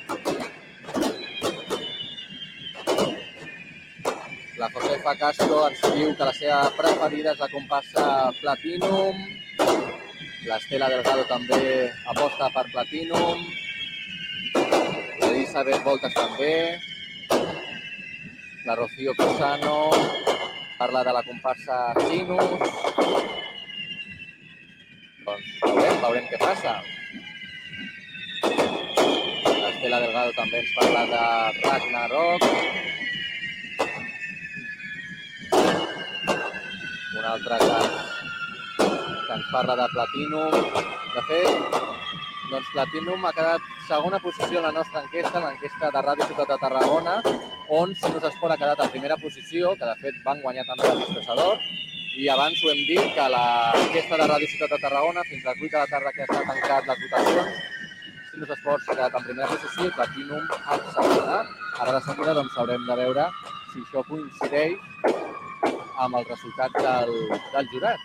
[4.57, 8.03] La Josefa Castro ens diu que la seva preferida és la comparsa
[8.37, 9.17] Platinum.
[10.47, 11.59] L'Estela Delgado també
[12.13, 13.41] aposta per Platinum.
[15.19, 16.53] L'Elisabet Voltes també.
[18.63, 19.91] La Rocío Cosano
[20.79, 22.57] parla de la comparsa Sinus.
[25.27, 26.77] Doncs veurem, veurem què passa.
[28.47, 31.25] L'Estela Delgado també ens parla de
[31.65, 32.94] Ragnarok.
[37.25, 38.85] Un altre que,
[39.25, 40.51] que ens parla de Platinum.
[41.15, 41.77] De fet,
[42.51, 46.59] doncs Platinum ha quedat segona posició en la nostra enquesta, l'enquesta de Ràdio Ciutat de
[46.61, 47.15] Tarragona,
[47.79, 51.01] on Sinus Esport ha quedat en primera posició, que de fet van guanyar també el
[51.01, 51.65] disfressador,
[52.13, 55.65] i abans ho hem dit que l'enquesta de Ràdio Ciutat de Tarragona, fins a les
[55.65, 57.61] 8 de la tarda que està tancat les votacions,
[58.29, 61.43] Sinus Esports ha quedat en primera posició i Platinum en segona.
[61.81, 63.31] Ara de seguida doncs, haurem de veure
[63.73, 65.24] si això coincideix
[66.03, 67.11] amb el resultat del,
[67.53, 67.99] del jurat.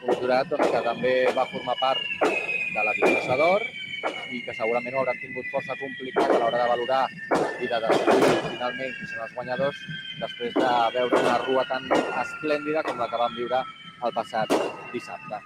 [0.00, 3.66] Un jurat doncs, que també va formar part de la disfressador
[4.32, 7.02] i que segurament hauran tingut força complicat a l'hora de valorar
[7.60, 9.82] i de decidir finalment qui són els guanyadors
[10.22, 11.90] després de veure una rua tan
[12.24, 13.62] esplèndida com la que vam viure
[14.08, 14.56] el passat
[14.94, 15.44] dissabte.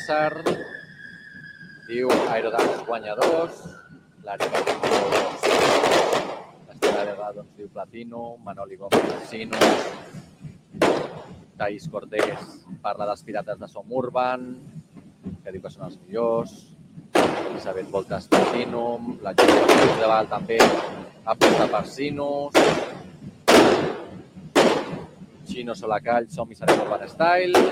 [0.00, 0.32] César
[1.84, 3.56] diu Aerodans guanyadors,
[4.24, 4.60] l'Àrica
[6.68, 9.90] l'Estela Vega doncs, diu Platino, Manoli Gómez Sinus,
[11.60, 12.40] Taís Cortés
[12.80, 14.46] parla dels pirates de Som Urban,
[15.44, 16.54] que diu que són els millors,
[17.50, 20.58] Elisabet Voltas Platinum, la Júlia de Val també
[21.34, 22.56] aposta per Sinus,
[25.50, 27.66] Chino Solacall, Som i serem Urban Style.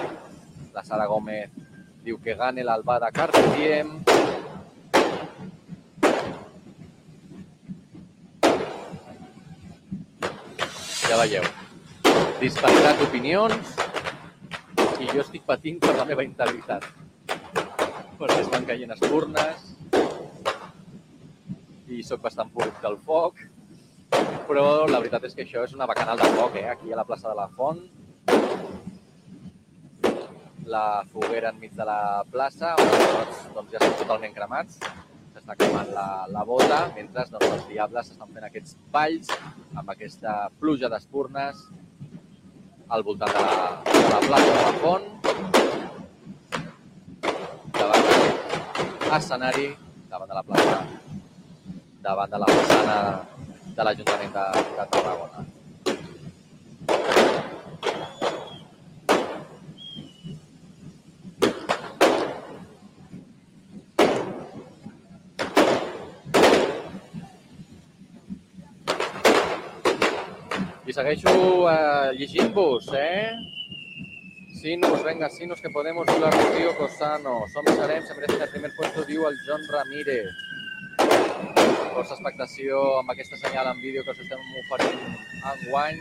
[0.76, 1.68] La Sara Gómez
[2.09, 3.90] diu que gane l'Albà de Carpe Diem.
[11.09, 11.44] Ja veieu,
[12.40, 13.74] disparitat d'opinions
[15.04, 16.88] i jo estic patint per la meva integritat.
[17.28, 19.68] Perquè estan caient espurnes
[21.92, 23.44] i sóc bastant públic del foc,
[24.48, 26.68] però la veritat és que això és una bacanal de foc, eh?
[26.72, 27.84] aquí a la plaça de la Font.
[30.69, 34.77] La foguera enmig de la plaça, on tots doncs, ja estan totalment cremats.
[35.33, 39.33] S'està cremant la, la bota, mentre doncs, els diables estan fent aquests balls
[39.81, 41.62] amb aquesta pluja d'espurnes
[42.89, 43.57] al voltant de la,
[43.89, 45.07] de la plaça de la Font.
[47.79, 49.69] Davant d'aquest escenari,
[50.12, 50.81] davant de la plaça,
[52.05, 52.99] davant de la façana
[53.73, 55.49] de l'Ajuntament de, de Tarragona.
[70.89, 71.32] I segueixo
[71.68, 73.36] eh, llegint-vos, eh?
[74.57, 77.45] Sinus, venga, Sinus, que podemos volar Rocío Cosano.
[77.53, 80.32] Som i serem, se merecen el primer puesto, diu el John Ramírez.
[81.93, 85.05] Força expectació amb aquesta senyal en vídeo que us estem oferint
[85.53, 86.01] enguany.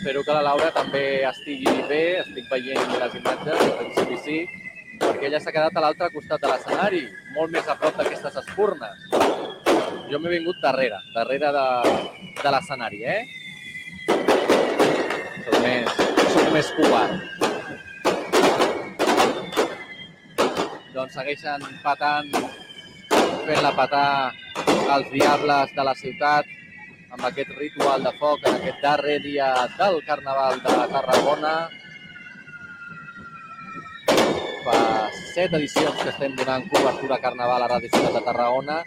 [0.00, 4.36] Espero que la Laura també estigui bé, estic veient les imatges, en principi sí,
[5.02, 7.02] perquè ella s'ha quedat a l'altre costat de l'escenari,
[7.34, 9.02] molt més a prop d'aquestes espurnes.
[10.08, 11.64] Jo m'he vingut darrere, darrere de,
[12.40, 13.20] de l'escenari, eh?
[15.44, 16.00] Soc més,
[16.32, 17.20] soc més covard.
[20.94, 22.32] Doncs segueixen patant,
[23.12, 24.08] fent-la patar
[24.96, 26.56] els diables de la ciutat,
[27.20, 31.52] amb aquest ritual de foc en aquest darrer dia del Carnaval de Tarragona.
[34.64, 34.78] Fa
[35.34, 38.78] set edicions que estem donant cobertura a Carnaval a Ràdio Ciutat de Tarragona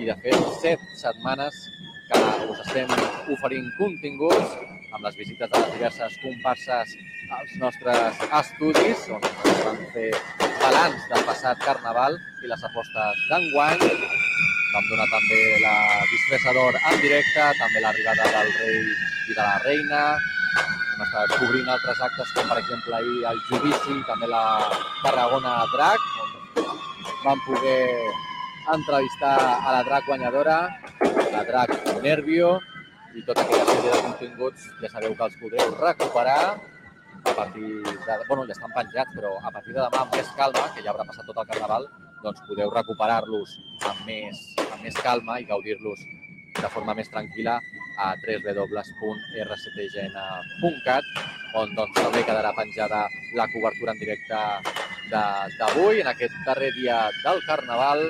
[0.00, 1.62] i, de fet, set setmanes
[2.10, 2.90] que us estem
[3.38, 4.58] oferint continguts
[4.90, 7.00] amb les visites de les diverses comparses
[7.38, 10.10] als nostres estudis, on es van fer
[10.58, 14.25] balanç del passat Carnaval i les apostes d'enguany.
[14.76, 19.54] Vam donar també la disfressa d'or en directe, també l'arribada del rei i de la
[19.62, 20.00] reina.
[20.58, 24.42] Hem estat cobrint altres actes com, per exemple, ahir el judici, també la
[25.00, 26.04] Tarragona Drac,
[26.60, 27.80] on vam poder
[28.74, 30.58] entrevistar a la Drac guanyadora,
[31.32, 31.72] la Drac
[32.04, 32.52] Nervio,
[33.16, 38.24] i tota aquella sèrie de continguts ja sabeu que els podreu recuperar a partir de...
[38.28, 41.08] Bueno, ja estan penjats, però a partir de demà amb més calma, que ja haurà
[41.08, 41.88] passat tot el carnaval,
[42.22, 43.48] doncs podeu recuperar-los
[43.90, 46.00] amb més, amb més calma i gaudir-los
[46.56, 47.56] de forma més tranquil·la
[48.00, 51.04] a www.rctgn.cat,
[51.56, 54.36] on doncs, també quedarà penjada la cobertura en directe
[55.12, 58.00] d'avui, en aquest darrer dia del Carnaval.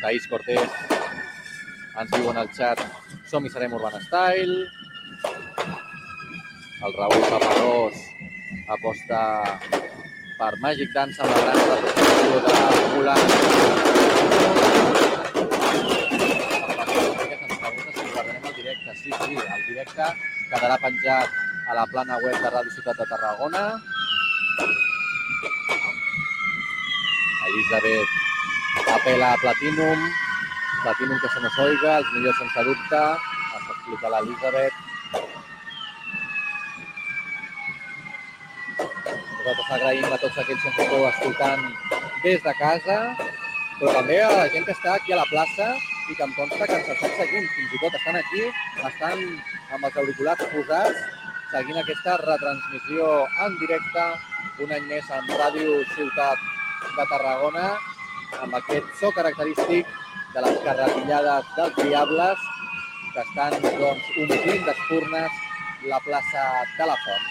[0.00, 0.70] Taís Cortés
[2.00, 2.78] ens diu en el xat
[3.28, 4.56] som i serem Urban Style.
[6.80, 7.96] El Raül Papadós
[8.72, 9.20] aposta
[10.40, 12.52] per Magic Dance amb la gran representació de
[12.94, 13.20] Mulan.
[18.56, 18.94] Directe.
[19.02, 20.06] Sí, sí, el directe
[20.48, 21.38] quedarà penjat
[21.68, 23.64] a la plana web de Ràdio Ciutat de Tarragona.
[27.50, 28.08] Elisabet
[28.96, 29.98] apela a Platinum,
[30.84, 33.02] Platinum que se nos oiga, els millors sense dubte,
[33.58, 34.86] ens explica l'Elisabet.
[39.40, 41.62] Nosaltres agraïm a tots aquells que ens esteu escoltant
[42.24, 42.96] des de casa,
[43.78, 45.68] però també a la gent que està aquí a la plaça
[46.12, 48.42] i que em consta que ens estan seguint, fins i tot estan aquí,
[48.90, 49.22] estan
[49.78, 51.00] amb els auriculars posats,
[51.54, 53.08] seguint aquesta retransmissió
[53.46, 54.06] en directe,
[54.66, 56.44] un any més en Ràdio Ciutat
[56.98, 57.66] de Tarragona,
[58.44, 59.98] amb aquest so característic
[60.36, 62.48] de les carretillades dels Diables
[63.14, 65.44] que estan doncs, omplint d'espurnes
[65.88, 67.30] la plaça de la Font.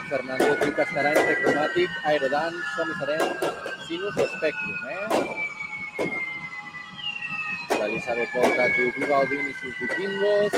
[0.00, 3.32] La Fernández diu que estarà entre cromàtic, aerodance, som i serem,
[3.84, 5.08] sinus o spectrum, eh?
[7.74, 10.56] L'Elisabet Porta diu viva Odin i sus vikingos.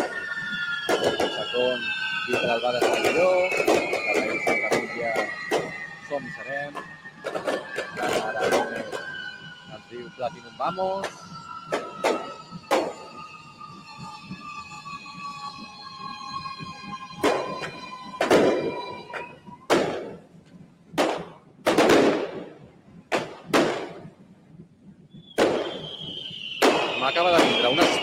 [0.95, 1.83] El Chacón
[2.29, 3.59] diu que l'Albada és millor.
[3.59, 5.13] La Santa Núria,
[6.13, 6.73] som i serem.
[7.99, 11.22] La Lara Gómez ens diu Platinum Vamos.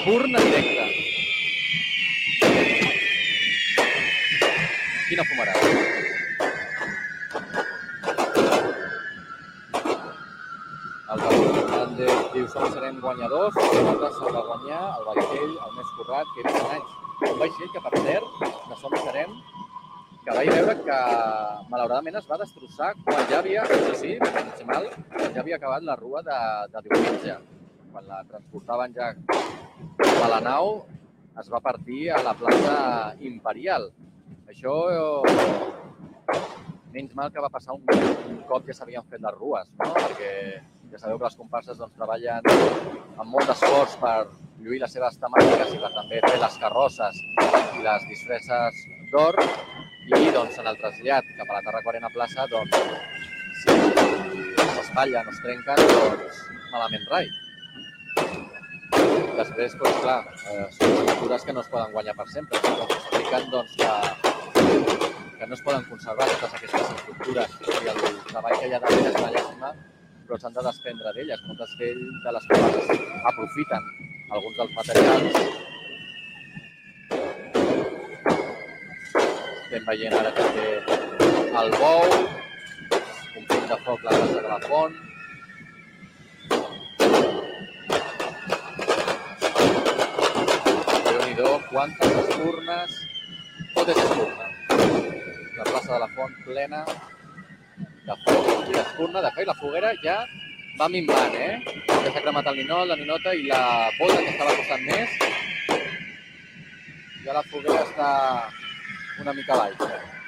[0.10, 0.86] Espurna directa.
[5.08, 5.62] Quina fumarada.
[11.10, 15.94] El Raúl Fernández diu i serem guanyadors, nosaltres s'ha de guanyar el vaixell, el més
[16.00, 16.98] currat, que era anys.
[17.30, 19.38] Un vaixell que, per cert, de som serem,
[20.26, 21.00] que vaig veure que
[21.70, 25.86] malauradament es va destrossar quan ja havia, sí, sí, sense mal, quan ja havia acabat
[25.94, 26.42] la rua de,
[26.74, 27.40] de diumenge.
[28.00, 29.08] Quan la transportaven ja
[30.24, 30.86] a la nau,
[31.42, 32.76] es va partir a la plaça
[33.28, 33.90] Imperial.
[34.48, 34.76] Això
[36.94, 37.84] menys mal que va passar un,
[38.32, 39.90] un cop que s'havien fet les rues, no?
[39.98, 40.32] perquè
[40.94, 44.16] ja sabeu que les comparses doncs, treballen amb molt d'esforç per
[44.64, 48.80] lluir les seves temàtiques i per també fer les carrosses i les disfresses
[49.12, 52.80] d'or i doncs, en el trasllat cap a la Tarracorena plaça, doncs,
[53.60, 57.32] si s'espatllen o es trenquen, doncs malament rai.
[59.38, 60.18] Després, doncs, clar,
[60.52, 62.60] eh, són estructures que no es poden guanyar per sempre.
[62.66, 63.92] Doncs expliquen doncs, que,
[65.40, 68.02] que no es poden conservar totes aquestes estructures i el
[68.32, 69.74] treball que hi ha darrere és una llàstima,
[70.28, 71.44] però s'han de desprendre d'elles.
[71.48, 72.88] Moltes de les comarques
[73.34, 73.90] aprofiten
[74.38, 75.34] alguns dels materials.
[79.64, 80.70] Estem veient ara també
[81.60, 82.18] el bou,
[83.38, 84.98] un punt de foc la plaça de la Font,
[91.70, 92.96] quantes espurnes,
[93.76, 94.48] tot és espurna.
[95.58, 96.84] La plaça de la Font plena
[98.08, 99.22] de foc i d'espurna.
[99.26, 100.18] De fet, la foguera ja
[100.80, 101.60] va minvant, eh?
[101.90, 103.62] Ja s'ha cremat el ninot, la ninota i la
[104.00, 105.10] bola que estava costant més.
[107.26, 108.10] Ja la foguera està
[109.22, 110.19] una mica baixa.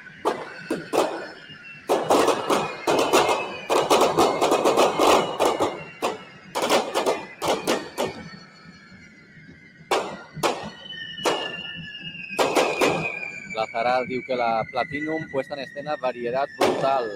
[14.08, 17.10] Diu que la Platinum puesta en escena variedad brutal.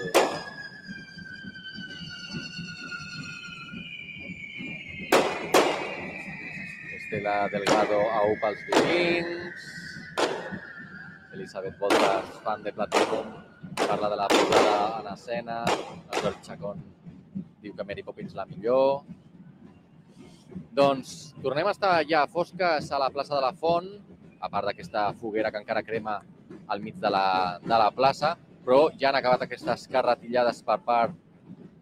[6.95, 9.71] Estela Delgado au pels vikings.
[11.33, 13.33] Elisabet Voltas, fan de Platinum,
[13.87, 15.63] parla de la posada en escena.
[16.13, 16.83] El George Chacón
[17.61, 19.03] diu que Mary Poppins la millor.
[20.75, 23.87] Doncs tornem a estar ja a fosques a la plaça de la Font,
[24.39, 26.19] a part d'aquesta foguera que encara crema
[26.67, 27.25] al mig de la,
[27.63, 28.35] de la plaça,
[28.65, 31.13] però ja han acabat aquestes carretillades per part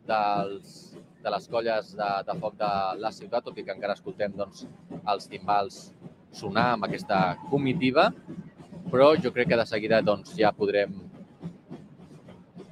[0.07, 4.35] dels, de les colles de, de foc de la ciutat, tot i que encara escoltem
[4.35, 4.65] doncs,
[5.13, 5.79] els timbals
[6.35, 8.09] sonar amb aquesta comitiva,
[8.91, 10.97] però jo crec que de seguida doncs, ja podrem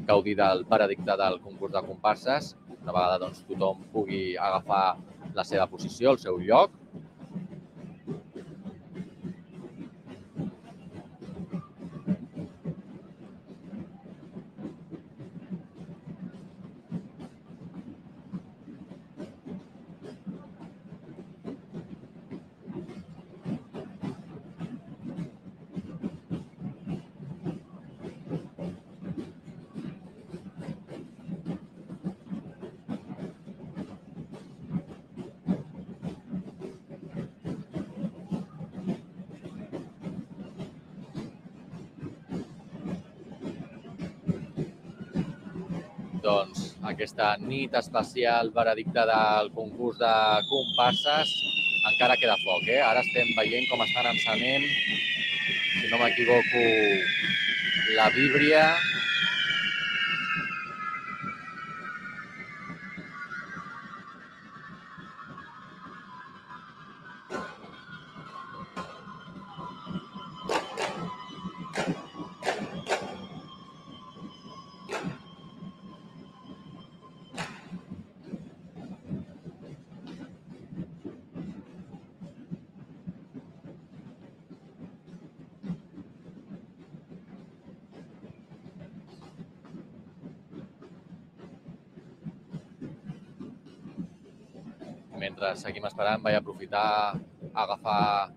[0.09, 4.97] gaudir del veredicte del concurs de comparses, una vegada doncs, tothom pugui agafar
[5.38, 6.76] la seva posició, el seu lloc,
[46.22, 50.14] doncs, aquesta nit especial veredicte del concurs de
[50.45, 51.32] comparses
[51.89, 52.78] encara queda foc, eh?
[52.78, 54.68] Ara estem veient com estan encenent,
[55.80, 56.62] si no m'equivoco,
[57.97, 58.68] la víbria.
[95.32, 98.32] Mentre seguim esperant, vaig aprofitar a agafar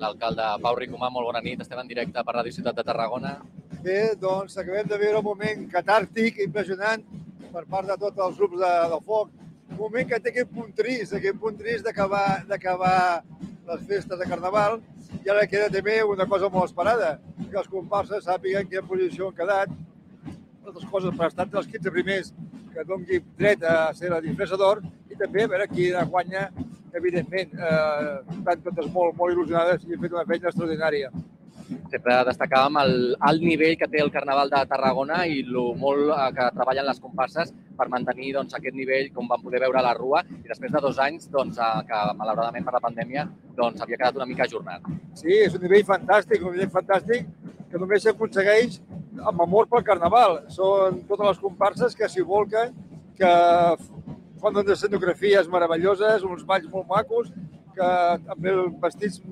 [0.00, 1.10] l'alcalde Pau Ricomà.
[1.12, 3.34] Molt bona nit, estem en directe per Ràdio Ciutat de Tarragona.
[3.84, 7.04] Bé, doncs acabem de veure un moment catàrtic, impressionant,
[7.52, 9.34] per part de tots els grups de, de foc.
[9.68, 13.22] Un moment que té aquest punt trist, aquest punt trist d'acabar
[13.68, 14.80] les festes de Carnaval.
[15.20, 19.28] I ara queda també una cosa molt esperada, que els comparses sàpiguen en quina posició
[19.28, 19.72] han quedat.
[20.64, 22.32] Altres coses per estar entre els 15 primers
[22.72, 24.82] que doni dret a ser la disfressa d'or
[25.18, 26.48] i també a veure qui guanya,
[26.94, 27.50] evidentment.
[27.54, 31.10] Eh, estan totes molt, molt il·lusionades i han fet una feina extraordinària.
[31.92, 32.92] Sempre destacàvem el
[33.28, 37.02] alt nivell que té el Carnaval de Tarragona i el molt eh, que treballen les
[37.02, 40.72] comparses per mantenir doncs, aquest nivell, com vam poder veure a la Rua, i després
[40.72, 43.26] de dos anys, doncs, eh, que malauradament per la pandèmia
[43.58, 44.86] doncs, havia quedat una mica ajornat.
[45.18, 47.26] Sí, és un nivell fantàstic, un nivell fantàstic
[47.68, 48.80] que només s'aconsegueix
[49.18, 50.44] amb amor pel Carnaval.
[50.54, 52.72] Són totes les comparses que s'hi volquen,
[53.18, 53.32] que
[54.42, 57.30] fan unes escenografies meravelloses, uns balls molt macos,
[57.74, 57.88] que
[58.34, 59.22] amb els vestits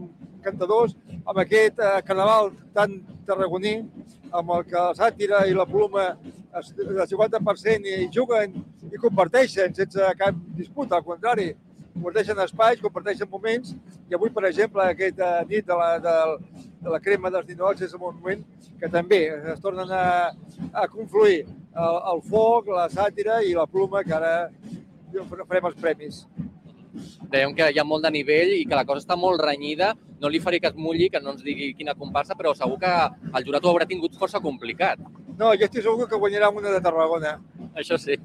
[0.44, 0.94] cantadors,
[1.24, 3.76] amb aquest eh, carnaval tan tarragoní,
[4.30, 6.08] amb el que la sàtira i la pluma
[6.76, 8.54] del 50% i juguen
[8.90, 11.50] i comparteixen sense cap disputa, al contrari,
[11.96, 13.74] comparteixen espais, comparteixen moments,
[14.10, 16.16] i avui, per exemple, aquesta nit de la, de,
[16.84, 18.44] de la crema dels ninots és un moment
[18.80, 19.22] que també
[19.54, 20.06] es tornen a,
[20.72, 24.34] a confluir el, el foc, la sàtira i la pluma, que ara
[25.48, 26.22] farem els premis.
[27.32, 29.92] Dèiem que hi ha molt de nivell i que la cosa està molt renyida.
[30.20, 32.92] No li faré que es mulli, que no ens digui quina comparsa, però segur que
[33.32, 35.02] el jurat ho haurà tingut força complicat.
[35.36, 37.34] No, jo estic segur que guanyarà una de Tarragona.
[37.76, 38.16] Això sí.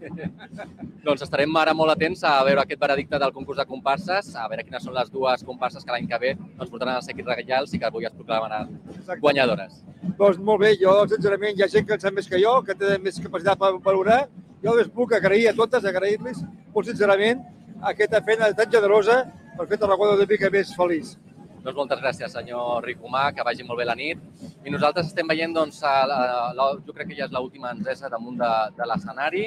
[1.05, 4.63] doncs estarem ara molt atents a veure aquest veredicte del concurs de comparses, a veure
[4.63, 7.81] quines són les dues comparses que l'any que ve ens portaran als sequis regals i
[7.81, 9.19] que avui es proclamaran Exacte.
[9.25, 9.81] guanyadores.
[10.21, 12.77] Doncs molt bé, jo sincerament hi ha gent que en sap més que jo, que
[12.79, 14.21] té més capacitat per valorar.
[14.61, 16.43] Jo les puc agrair a totes, agrair-les
[16.73, 17.41] molt sincerament
[17.89, 19.23] aquesta feina tan generosa
[19.57, 21.15] per fer Tarragona una mica més feliç.
[21.61, 24.21] Doncs moltes gràcies, senyor Ricomà, que vagi molt bé la nit.
[24.65, 26.19] I nosaltres estem veient, doncs, a la,
[26.57, 29.43] la, jo crec que ja és l'última encesa damunt de, de l'escenari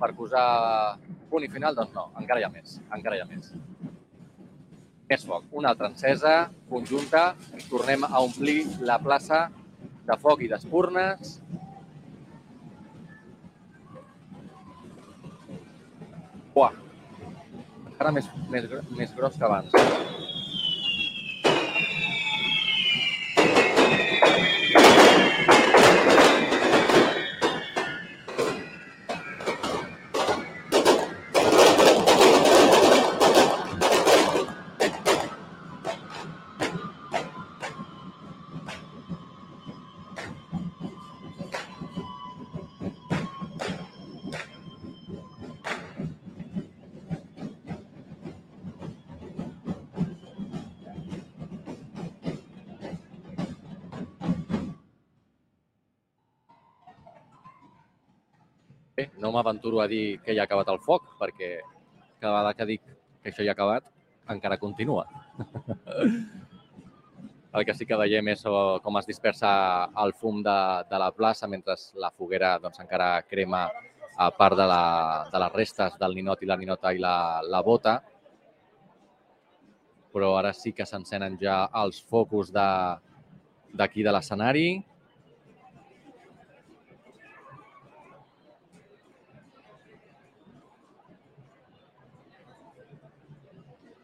[0.00, 0.46] per posar
[1.30, 1.74] punt i final.
[1.78, 3.52] Doncs no, encara hi ha més, encara hi ha més.
[5.06, 6.34] Més foc, una altra encesa
[6.70, 7.28] conjunta.
[7.70, 9.46] Tornem a omplir la plaça
[10.06, 11.38] de foc i d'espurnes.
[16.56, 16.72] Buah,
[17.90, 18.64] encara més, més,
[18.96, 19.74] més gros que abans.
[58.96, 61.58] Bé, no m'aventuro a dir que ja ha acabat el foc, perquè
[62.18, 62.82] cada vegada que dic
[63.22, 63.90] que això ja ha acabat,
[64.32, 65.04] encara continua.
[67.56, 69.50] el que sí que veiem és eh, com es dispersa
[70.04, 70.56] el fum de,
[70.90, 73.66] de la plaça mentre la foguera doncs, encara crema
[74.16, 74.82] a part de, la,
[75.32, 77.98] de les restes del ninot i la ninota i la, la bota.
[80.12, 82.96] Però ara sí que s'encenen ja els focus de-
[83.76, 84.68] d'aquí de, de l'escenari.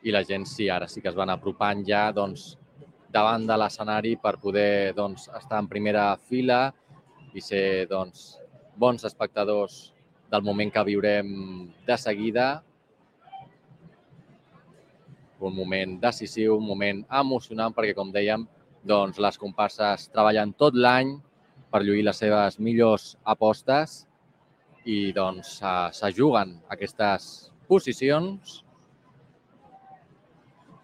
[0.03, 2.57] I la gent sí, ara sí que es van apropant ja doncs,
[3.13, 6.73] davant de l'escenari per poder doncs, estar en primera fila
[7.37, 8.39] i ser doncs,
[8.77, 9.93] bons espectadors
[10.33, 11.29] del moment que viurem
[11.87, 12.63] de seguida.
[15.43, 18.47] Un moment decisiu, un moment emocionant, perquè, com dèiem,
[18.87, 21.13] doncs, les comparses treballen tot l'any
[21.73, 24.03] per lluir les seves millors apostes
[24.89, 28.63] i doncs, eh, se juguen aquestes posicions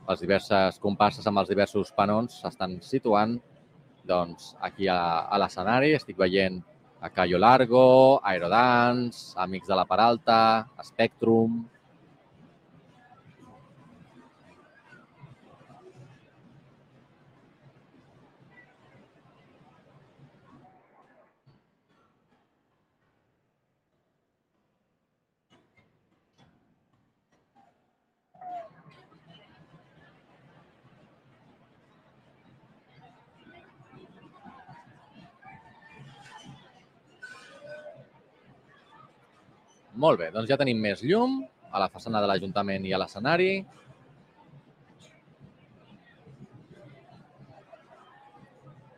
[0.08, 3.36] les diverses comparses amb els diversos panons s'estan situant
[4.08, 5.92] doncs, aquí a, a l'escenari.
[5.98, 6.62] Estic veient
[7.04, 10.38] a Cayo Largo, Aerodance, Amics de la Peralta,
[10.82, 11.66] Spectrum...
[39.98, 41.40] Molt bé, doncs ja tenim més llum
[41.74, 43.52] a la façana de l'Ajuntament i a l'escenari.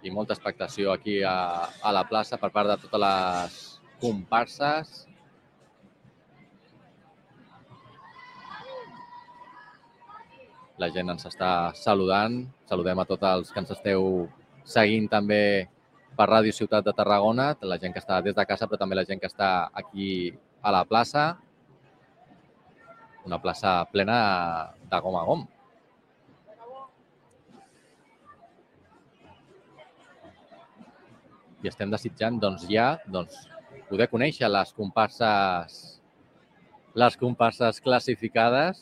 [0.05, 1.32] I molta expectació aquí a,
[1.80, 3.57] a la plaça per part de totes les
[4.03, 4.92] comparses.
[10.84, 12.42] La gent ens està saludant.
[12.68, 14.28] Saludem a tots els que ens esteu
[14.68, 15.42] seguint també
[16.16, 19.09] per Ràdio Ciutat de Tarragona, la gent que està des de casa, però també la
[19.09, 20.12] gent que està aquí
[20.62, 21.38] a la plaça.
[23.24, 24.18] Una plaça plena
[24.90, 25.46] de gom a gom.
[31.61, 33.36] I estem desitjant doncs, ja doncs,
[33.90, 35.80] poder conèixer les comparses
[36.94, 38.80] les comparses classificades.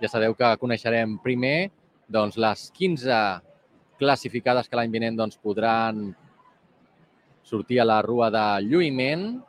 [0.00, 1.70] Ja sabeu que coneixerem primer
[2.08, 3.16] doncs, les 15
[4.00, 6.10] classificades que l'any vinent doncs, podran
[7.44, 9.40] sortir a la rua de lluïment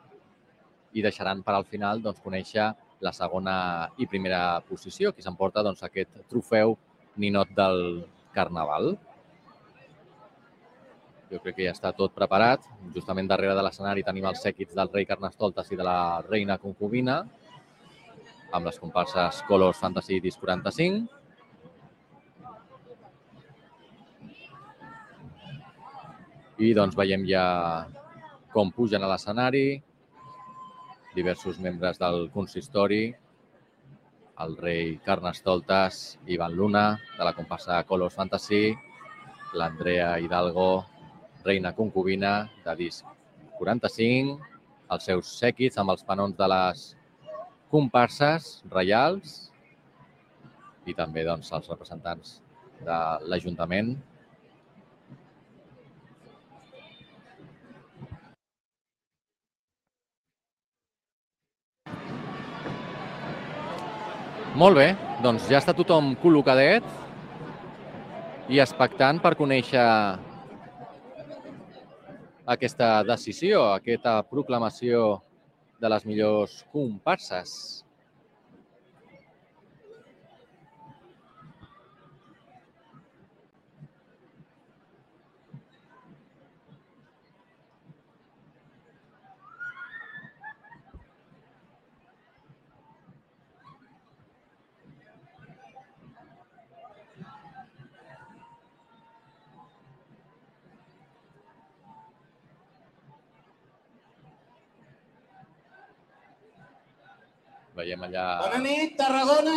[0.92, 2.70] i deixaran per al final doncs, conèixer
[3.02, 3.54] la segona
[3.98, 6.76] i primera posició, qui s'emporta doncs, aquest trofeu
[7.16, 8.94] ninot del Carnaval.
[11.32, 12.64] Jo crec que ja està tot preparat.
[12.94, 17.22] Justament darrere de l'escenari tenim els sèquits del rei Carnestoltes i de la reina concubina,
[18.52, 21.08] amb les comparses Colors Fantasy Disc 45.
[26.62, 27.44] I doncs veiem ja
[28.52, 29.80] com pugen a l'escenari
[31.14, 33.14] diversos membres del consistori,
[34.42, 36.86] el rei Carnestoltes, Ivan Luna,
[37.18, 38.72] de la comparsa Colors Fantasy,
[39.54, 40.84] l'Andrea Hidalgo,
[41.44, 43.04] reina concubina, de disc
[43.58, 44.38] 45,
[44.92, 46.86] els seus sèquits amb els panons de les
[47.72, 49.36] comparses reials
[50.86, 52.40] i també doncs, els representants
[52.82, 52.98] de
[53.28, 53.94] l'Ajuntament
[64.52, 64.90] Molt bé,
[65.24, 66.84] doncs ja està tothom col·locadet
[68.52, 69.84] i expectant per conèixer
[72.52, 75.22] aquesta decisió, aquesta proclamació
[75.80, 77.54] de les millors comparses.
[107.76, 109.56] Veiem allà Bona nit, Tarragona.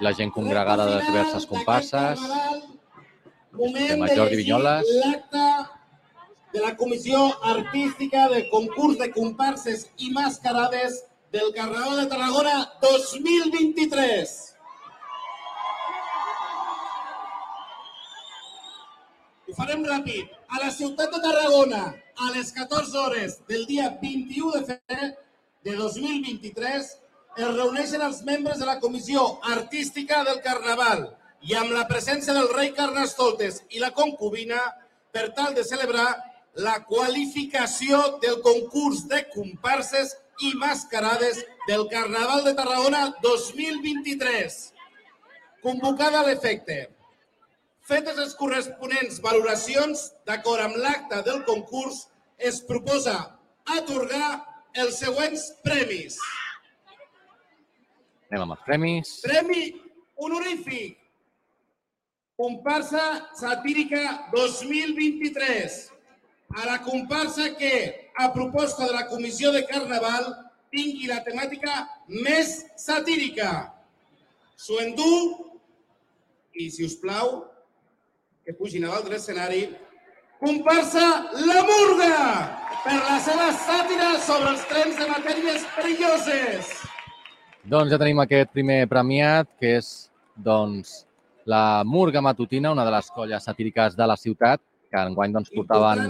[0.00, 2.20] la gent congregada de les diverses comparses.
[3.52, 4.90] Moment de Jordi Vinyoles.
[5.04, 5.46] l'acte
[6.52, 14.36] de la Comissió Artística del Concurs de Comparses i Mascarades del Carnaval de Tarragona 2023.
[19.48, 20.28] Ho farem ràpid.
[20.48, 21.84] A la ciutat de Tarragona,
[22.16, 25.08] a les 14 hores del dia 21 de febrer
[25.66, 26.86] de 2023,
[27.36, 31.08] es reuneixen els membres de la Comissió Artística del Carnaval
[31.42, 34.60] i amb la presència del rei Carnestoltes i la concubina
[35.10, 36.06] per tal de celebrar
[36.62, 40.14] la qualificació del concurs de comparses
[40.46, 44.58] i mascarades del Carnaval de Tarragona 2023.
[45.66, 46.80] Convocada a l'efecte.
[47.90, 52.04] Fetes les corresponents valoracions, d'acord amb l'acte del concurs,
[52.38, 53.16] es proposa
[53.66, 56.18] atorgar els següents premis.
[58.28, 59.12] Anem amb els premis.
[59.24, 59.62] Premi
[60.20, 60.98] honorífic.
[62.36, 63.04] Comparsa
[63.38, 64.02] satírica
[64.34, 65.76] 2023.
[66.56, 70.28] A la comparsa que, a proposta de la Comissió de Carnaval,
[70.72, 73.50] tingui la temàtica més satírica.
[74.56, 75.10] S'ho endú
[76.56, 77.40] i, si us plau,
[78.44, 79.66] que pugin a l'altre escenari,
[80.40, 82.16] comparsa La Murga
[82.84, 86.70] per la seva sàtira sobre els trens de matèries perilloses.
[87.66, 89.88] Doncs ja tenim aquest primer premiat, que és
[90.36, 91.02] doncs,
[91.46, 94.60] la Murga Matutina, una de les colles satíriques de la ciutat,
[94.90, 96.04] que enguany doncs, portaven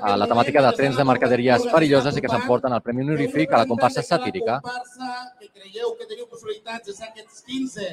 [0.00, 3.62] a la temàtica de trens de mercaderies perilloses i que s'emporten el Premi Honorífic a
[3.62, 4.58] la comparsa satírica.
[4.58, 7.90] La comparsa que creieu que teniu possibilitats de ser aquests 15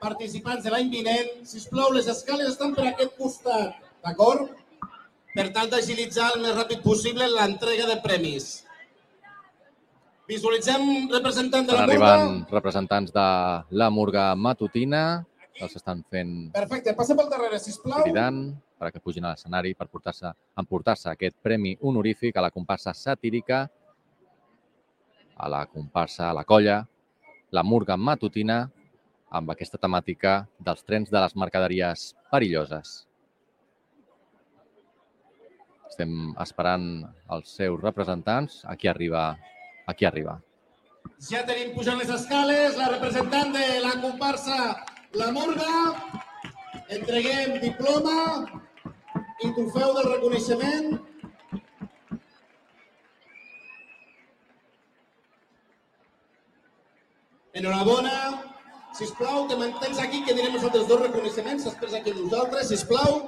[0.00, 4.50] participants de l'any vinent, sisplau, les escales estan per aquest costat, d'acord?
[5.34, 8.48] Per tal d'agilitzar el més ràpid possible l'entrega de premis.
[10.30, 12.46] Visualitzem representant de Estan la Murga.
[12.50, 13.26] representants de
[13.70, 15.24] la Murga Matutina,
[15.54, 18.04] que els estan fent Perfecte, passa pel darrere, sisplau.
[18.04, 23.68] cridant perquè pugin a l'escenari per portar-se emportar-se aquest premi honorífic a la comparsa satírica,
[25.36, 26.86] a la comparsa, a la colla
[27.50, 28.70] la Murga matutina
[29.30, 33.09] amb aquesta temàtica dels trens de les mercaderies perilloses.
[36.00, 36.84] Estem esperant
[37.36, 38.62] els seus representants.
[38.72, 39.36] Aquí arriba,
[39.84, 40.38] aquí arriba.
[41.20, 44.56] Ja tenim pujant les escales la representant de la comparsa
[45.20, 45.74] La Murga.
[46.96, 48.14] Entreguem diploma
[49.44, 50.88] i trofeu del reconeixement.
[57.60, 58.16] Enhorabona.
[58.96, 63.20] Sisplau, te mantens aquí que direm els altres dos reconeixements després aquí nosaltres, sisplau.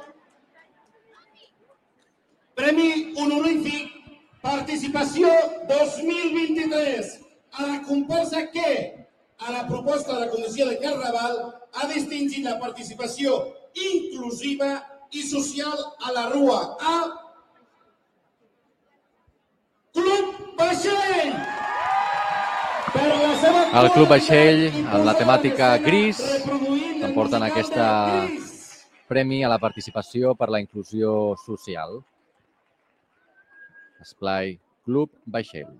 [2.58, 3.92] Premi honorífic
[4.42, 5.30] Participació
[5.68, 7.10] 2023
[7.52, 8.72] a la comparsa que,
[9.38, 11.36] a la proposta de la Comissió de Carnaval,
[11.78, 13.36] ha distingit la participació
[13.78, 14.72] inclusiva
[15.14, 16.96] i social a la Rua a
[19.94, 21.34] Club Vaixell.
[22.92, 26.18] Per la seva El Club Vaixell, i amb la temàtica en gris,
[27.14, 27.86] musical aquesta.
[29.12, 32.00] Premi a la participació per la inclusió social.
[34.04, 35.74] Esplai Club Vaixell.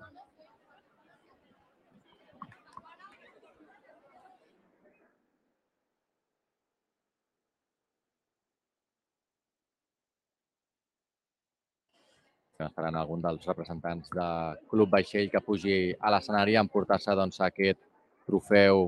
[12.53, 14.27] Estem esperant algun dels representants de
[14.71, 17.81] Club Vaixell que pugi a l'escenari a emportar-se doncs, aquest
[18.29, 18.85] trofeu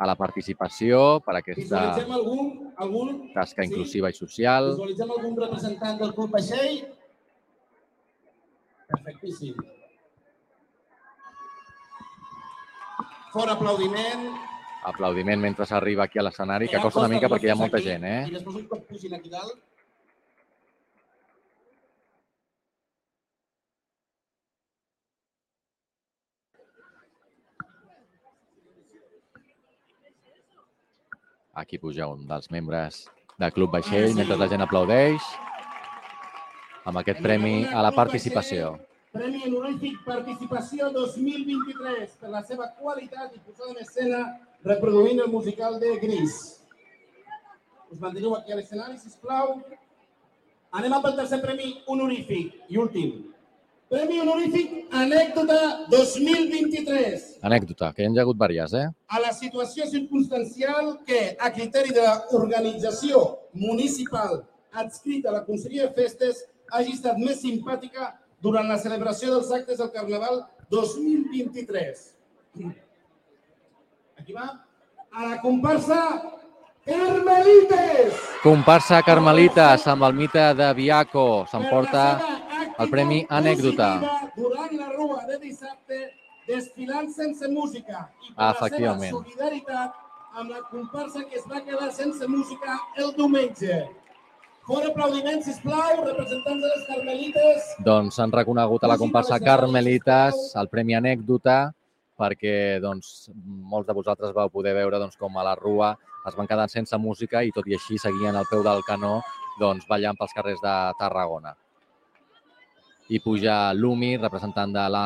[0.00, 3.68] a la participació per aquesta algun, algun, tasca Sí.
[3.70, 4.70] inclusiva i social.
[4.72, 6.76] visualitzem algun representant del Club Vaixell.
[8.90, 9.54] Perfectíssim.
[13.30, 14.30] Fort aplaudiment.
[14.90, 17.90] Aplaudiment mentre s'arriba aquí a l'escenari, que costa una mica perquè hi ha molta aquí,
[17.92, 18.22] gent, eh?
[18.30, 19.58] I després un cop pugin aquí dalt,
[31.60, 33.02] Aquí puja un dels membres
[33.42, 35.26] de Club Vaixell mentre la gent aplaudeix
[36.84, 38.76] amb aquest premi a la participació.
[39.10, 44.20] Premi honorífic Participació 2023 per la seva qualitat i posada en escena
[44.64, 46.36] reproduint el musical de Gris.
[47.90, 49.58] Us manteniu aquí a l'escenari, sisplau.
[50.70, 53.32] Anem a pel tercer premi honorífic i últim.
[53.90, 55.56] Premi honorífic Anècdota
[55.90, 58.84] 2023 Anècdota, que hi ha hagut diverses, eh?
[59.10, 63.24] a la situació circumstancial que, a criteri de l'organització
[63.58, 69.50] municipal adscrita a la Conselleria de Festes, hagi estat més simpàtica durant la celebració dels
[69.52, 72.04] actes del Carnaval 2023.
[74.20, 74.48] Aquí va.
[75.10, 76.00] A la comparsa
[76.86, 78.14] Carmelites!
[78.42, 82.04] Comparsa Carmelites amb el mite de Viaco s'emporta
[82.80, 83.90] el premi Anècdota.
[84.36, 85.98] Durant la rua de dissabte,
[86.48, 89.12] desfilant sense música i per la seva Efectivament.
[89.18, 89.98] solidaritat
[90.40, 93.76] amb la comparsa que es va quedar sense música el diumenge.
[94.70, 97.70] Fora aplaudiments, sisplau, representants de les Carmelites.
[97.82, 101.72] Doncs s'han reconegut a la comparsa Carmelites el Premi Anècdota
[102.20, 103.32] perquè doncs,
[103.72, 105.96] molts de vosaltres vau poder veure doncs, com a la Rua
[106.28, 109.16] es van quedar sense música i tot i així seguien al peu del canó
[109.58, 111.56] doncs, ballant pels carrers de Tarragona.
[113.10, 115.04] I puja l'Umi, representant de la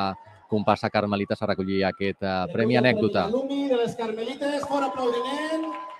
[0.51, 3.31] comparsa Carmelites, a recollir aquest eh, Premi Anècdota.
[3.33, 5.94] L'Umi de les Carmelites, fora aplaudiment.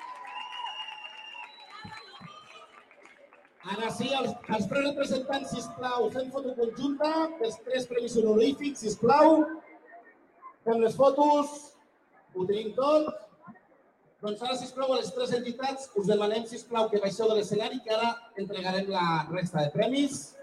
[3.65, 7.11] Ara sí, els, els tres representants, sisplau, fem foto conjunta
[7.41, 9.39] dels tres premis honorífics, sisplau.
[10.69, 11.55] Fem les fotos,
[12.35, 13.09] ho tenim tot.
[14.25, 17.93] Doncs ara, sisplau, a les tres entitats us demanem, sisplau, que baixeu de l'escenari, que
[17.93, 20.35] ara entregarem la resta de premis.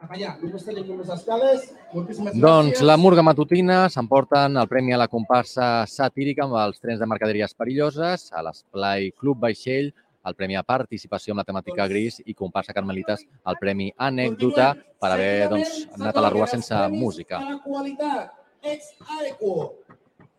[0.00, 1.66] Cap allà, només tenim només escales.
[1.92, 2.86] Moltíssimes Doncs gràcies.
[2.86, 7.52] la Murga Matutina s'emporten el premi a la comparsa satírica amb els trens de mercaderies
[7.54, 9.90] perilloses, a l'Esplai Club Vaixell,
[10.26, 15.12] el premi a participació amb la temàtica gris i comparsa Carmelites, el premi anècdota per
[15.14, 17.40] haver doncs, anat a la rua sense música.
[17.40, 19.54] A la qualitat, ex aequo,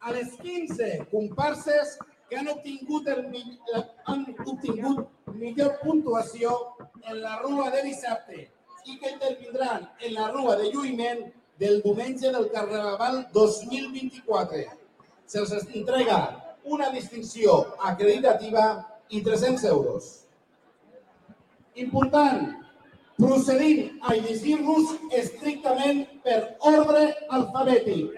[0.01, 1.97] a les 15 comparses
[2.29, 3.25] que han obtingut, el,
[4.05, 6.53] han obtingut millor puntuació
[7.03, 8.47] en la rua de dissabte
[8.85, 11.25] i que intervindran en la rua de lluïment
[11.61, 14.63] del diumenge del Carnaval 2024.
[15.29, 16.21] Se'ls entrega
[16.63, 20.09] una distinció acreditativa i 300 euros.
[21.75, 22.55] Important,
[23.17, 28.15] procedim a llegir-los estrictament per ordre alfabètic.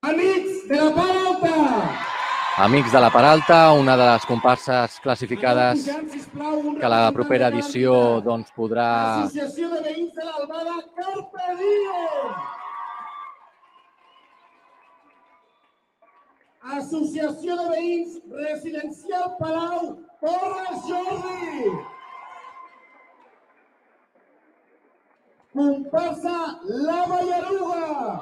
[0.00, 2.10] Amics de la part alta,
[2.60, 5.86] Amics de la Peralta, una de les comparses classificades
[6.80, 8.90] que la propera edició doncs, podrà
[9.24, 12.59] Associació de Veïns de l'Albada, Carpe Diem!
[16.60, 21.70] Associació de Veïns Residencial Palau, Torres Jordi!
[25.54, 26.34] Comparsa
[26.68, 28.20] La Ballaruga!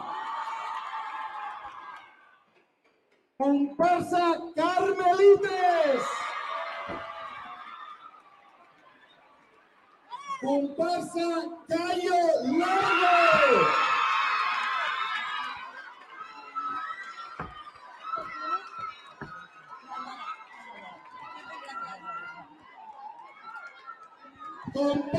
[3.39, 4.25] Comparsa
[4.55, 6.15] Carmelites!
[10.41, 11.29] Comparsa
[11.67, 12.23] Cayo
[12.63, 13.88] Largo!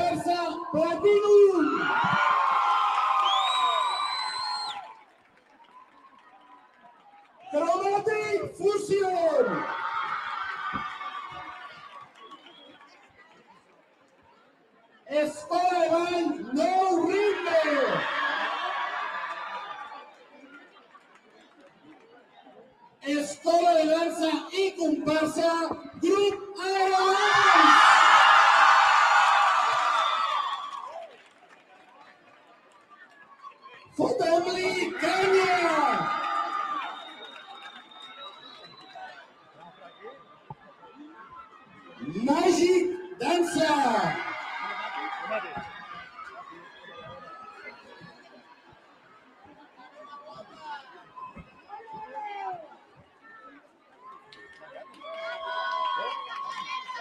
[0.00, 1.66] Comparsa Platinum!
[7.50, 9.64] Chromatic Fusion!
[15.06, 17.62] Escola de Ball No Ritme!
[23.02, 25.68] Escola de Danza y Comparsa
[26.00, 27.90] Grup Aerodance!
[34.00, 36.08] Fotomli Canya!
[42.24, 42.86] Magic
[43.18, 44.16] Danza!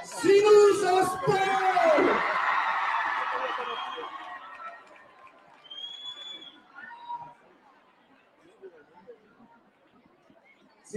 [0.04, 1.60] Sinus Sport!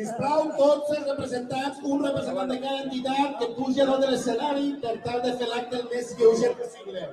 [0.03, 4.95] Sisplau, tots els representants, un representant de cada entitat que puja dalt de l'escenari per
[5.05, 7.05] tal de fer l'acte el més lleuger possible.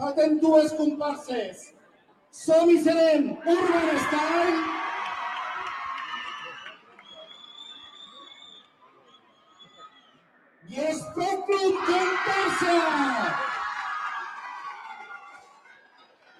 [0.00, 1.68] Falten dues comparses.
[2.34, 4.75] Som i serem Urban Style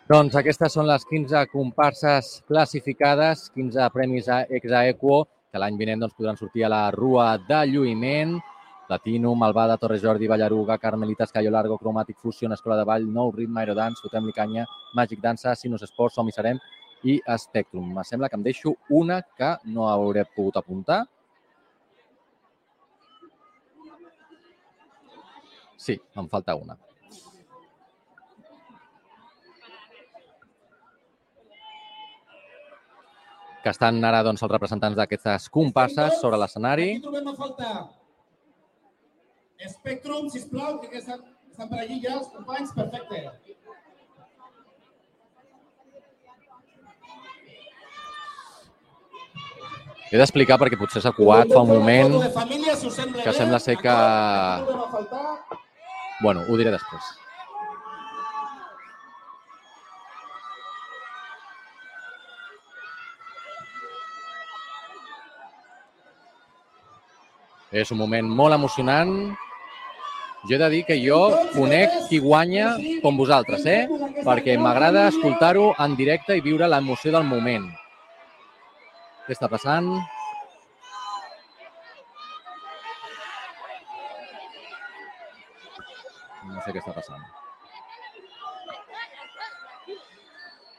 [0.06, 5.16] Doncs aquestes són les 15 comparses classificades, 15 premis a Exaequo,
[5.50, 8.36] que l'any vinent doncs, podran sortir a la Rua de Lluïment,
[8.86, 13.64] Platinum, Malvada, Torre Jordi, Ballaruga, Carmelitas, Cayo Largo, Chromatic Fusion, Escola de Ball, Nou Ritme,
[13.64, 16.62] Aerodance, Fotem-li Canya, Magic Dansa, Sinus Sports, Som i Serem
[17.02, 17.90] i Spectrum.
[17.98, 21.02] Me sembla que em deixo una que no hauré pogut apuntar.
[25.74, 26.85] Sí, em falta una.
[33.66, 36.84] Que estan ara doncs, els representants d'aquestes comparses sobre l'escenari.
[36.92, 37.72] Aquí trobem a faltar
[39.72, 43.24] Spectrum, sisplau, que estan, estan per allí ja els companys, perfecte.
[50.12, 52.14] He d'explicar perquè potser s'ha coat fa un moment.
[53.24, 53.98] Que sembla ser que-
[56.22, 57.02] Bueno, ho diré després.
[67.76, 69.10] És un moment molt emocionant.
[70.48, 71.18] Jo he de dir que jo
[71.52, 72.70] conec qui guanya
[73.02, 73.82] com vosaltres, eh?
[74.24, 77.66] Perquè m'agrada escoltar-ho en directe i viure l'emoció del moment.
[79.26, 79.90] Què està passant?
[86.46, 87.26] No sé què està passant.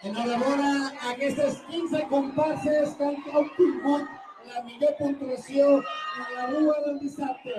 [0.07, 4.16] Enhorabona a aquestes 15 comparses que han obtingut
[4.53, 7.57] la millor puntuació en la rua del dissabte.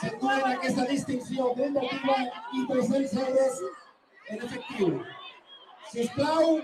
[0.00, 2.16] S'enduen aquesta distinció combativa
[2.58, 3.60] i 300 euros
[4.34, 4.90] en efectiu.
[5.92, 6.58] Sisplau,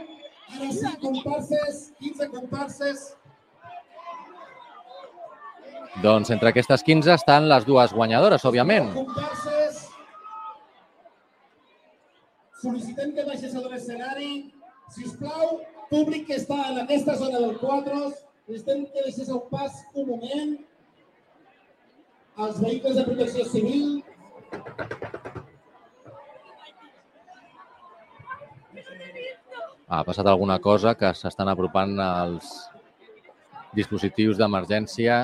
[0.57, 3.09] ara sí, comparses, 15 comparses,
[6.01, 8.93] Doncs entre aquestes 15 estan les dues guanyadores, òbviament.
[8.95, 9.81] comparses.
[12.63, 14.31] Sol·licitem que baixes a l'escenari.
[14.95, 15.61] Sisplau,
[15.91, 18.15] públic que està en aquesta zona del quadros,
[18.49, 20.57] necessitem que deixés el pas un moment.
[22.41, 24.03] Els vehicles de protecció civil.
[29.91, 32.51] Ha passat alguna cosa que s'estan apropant els
[33.75, 35.17] dispositius d'emergència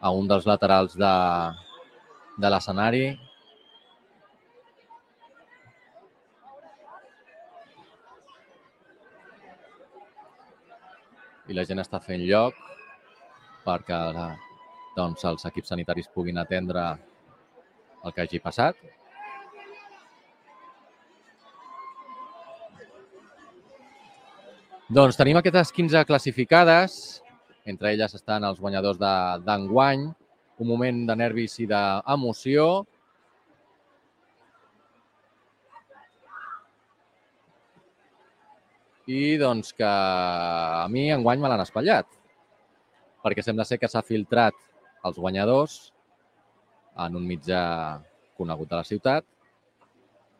[0.00, 1.16] a un dels laterals de,
[2.40, 3.04] de l'escenari.
[11.50, 12.54] I la gent està fent lloc.
[13.60, 13.96] perquè
[14.96, 16.82] doncs, els equips sanitaris puguin atendre
[18.04, 18.78] el que hagi passat.
[24.90, 26.96] Doncs tenim aquestes 15 classificades,
[27.68, 30.08] entre elles estan els guanyadors de- d'enguany,
[30.58, 32.86] un moment de nervis i d'emoció.
[39.08, 42.06] I doncs que a mi enguany me l'han espatllat,
[43.24, 44.54] perquè sembla ser que s'ha filtrat
[45.04, 45.92] els guanyadors
[47.00, 47.62] en un mitjà
[48.36, 49.24] conegut de la ciutat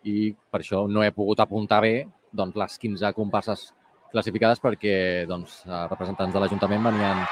[0.09, 1.95] i per això no he pogut apuntar bé
[2.33, 3.73] doncs, les 15 comparses
[4.13, 7.25] classificades perquè doncs, eh, representants de l'Ajuntament venien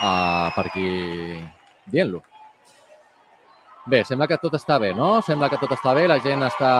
[0.00, 0.88] uh, per aquí
[1.90, 2.22] dient-lo.
[3.90, 5.20] Bé, sembla que tot està bé, no?
[5.24, 6.72] Sembla que tot està bé, la gent està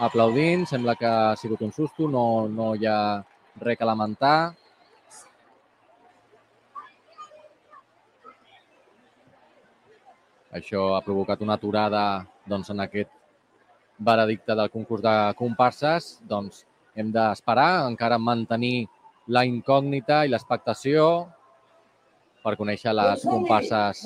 [0.00, 2.98] aplaudint, sembla que ha sigut un susto, no, no hi ha
[3.60, 4.52] res que lamentar.
[10.50, 12.04] Això ha provocat una aturada
[12.48, 13.12] doncs, en aquest
[14.00, 16.16] veredicte del concurs de comparses.
[16.26, 16.64] Doncs
[16.96, 18.88] hem d'esperar, encara mantenir
[19.30, 21.04] la incògnita i l'expectació
[22.42, 24.00] per conèixer les comparses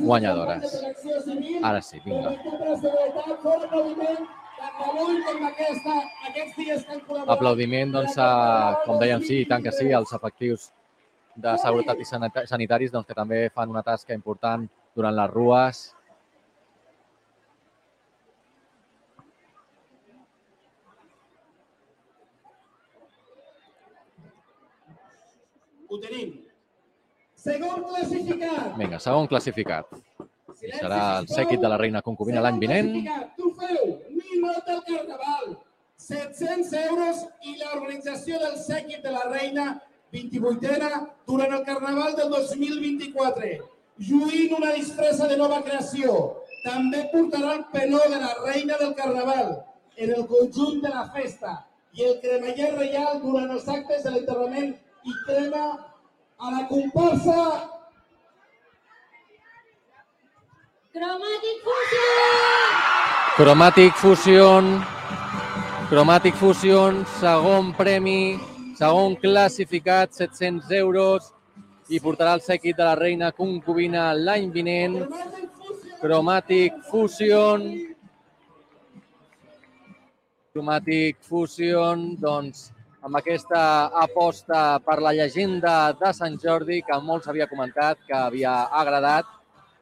[0.00, 0.78] guanyadores.
[1.62, 2.34] Ara sí, vinga.
[7.34, 8.28] Aplaudiment, doncs, a,
[8.84, 10.66] com dèiem, sí, i tant que sí, als efectius
[11.44, 14.66] de seguretat i sanita- sanitaris doncs, que també fan una tasca important
[14.96, 15.82] durant les rues.
[25.90, 26.34] Ho tenim.
[27.40, 28.76] Segon classificat.
[28.78, 29.96] Vinga, segon classificat.
[30.60, 32.90] I serà el sèquit de la reina concubina l'any vinent.
[32.92, 35.54] Classificat, Trofeu, Ninot del Carnaval,
[36.06, 39.66] 700 euros i l'organització del sèquit de la reina
[40.12, 43.50] 28a durant el Carnaval del 2024.
[44.10, 46.14] Lluint una disfressa de nova creació.
[46.64, 49.52] També portarà el penó de la reina del Carnaval
[49.96, 51.56] en el conjunt de la festa
[51.96, 54.74] i el cremallet reial durant els actes de l'enterrament
[55.04, 55.64] i crema
[56.38, 57.38] a la comparsa
[60.92, 62.72] Chromatic Fusion!
[63.36, 64.82] Chromatic Fusion.
[65.88, 68.34] Chromatic Fusion, segon premi,
[68.74, 71.30] segon classificat, 700 euros
[71.94, 74.98] i portarà el sèquit de la reina concubina l'any vinent.
[76.02, 77.70] Chromatic Fusion.
[80.50, 82.72] Chromatic Fusion, doncs,
[83.06, 83.62] amb aquesta
[83.94, 89.38] aposta per la llegenda de Sant Jordi, que molts havia comentat que havia agradat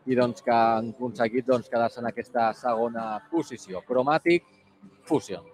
[0.08, 3.82] i doncs, que han aconseguit doncs, quedar-se en aquesta segona posició.
[3.84, 4.44] Chromatic
[5.04, 5.44] Fusion.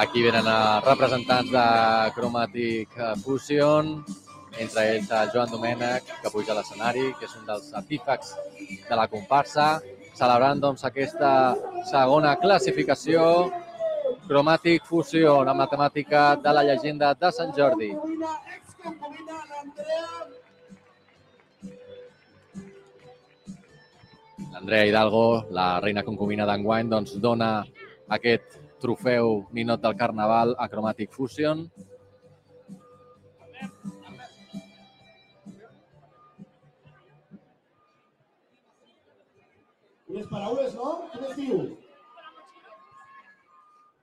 [0.00, 1.64] Aquí venen a representants de
[2.16, 2.92] Chromatic
[3.24, 4.04] Fusion,
[4.58, 8.36] entre ells el Joan Domènech, que puja a l'escenari, que és un dels artífecs
[8.88, 9.66] de la comparsa,
[10.18, 11.32] celebrant doncs, aquesta
[11.90, 13.50] segona classificació
[14.26, 17.90] Chromatic Fusion, la matemàtica de la llegenda de Sant Jordi.
[24.52, 27.50] L'Andrea Hidalgo, la reina concubina d'enguany, doncs, dona
[28.08, 31.66] aquest trofeu Ninot del Carnaval a Chromatic Fusion.
[40.10, 40.96] Unes paraules, no?
[41.12, 41.58] Quines diu?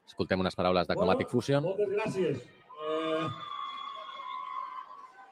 [0.08, 1.66] Escoltem unes paraules de Chromatic Fusion.
[1.68, 2.38] Moltes gràcies.
[2.88, 3.26] Eh,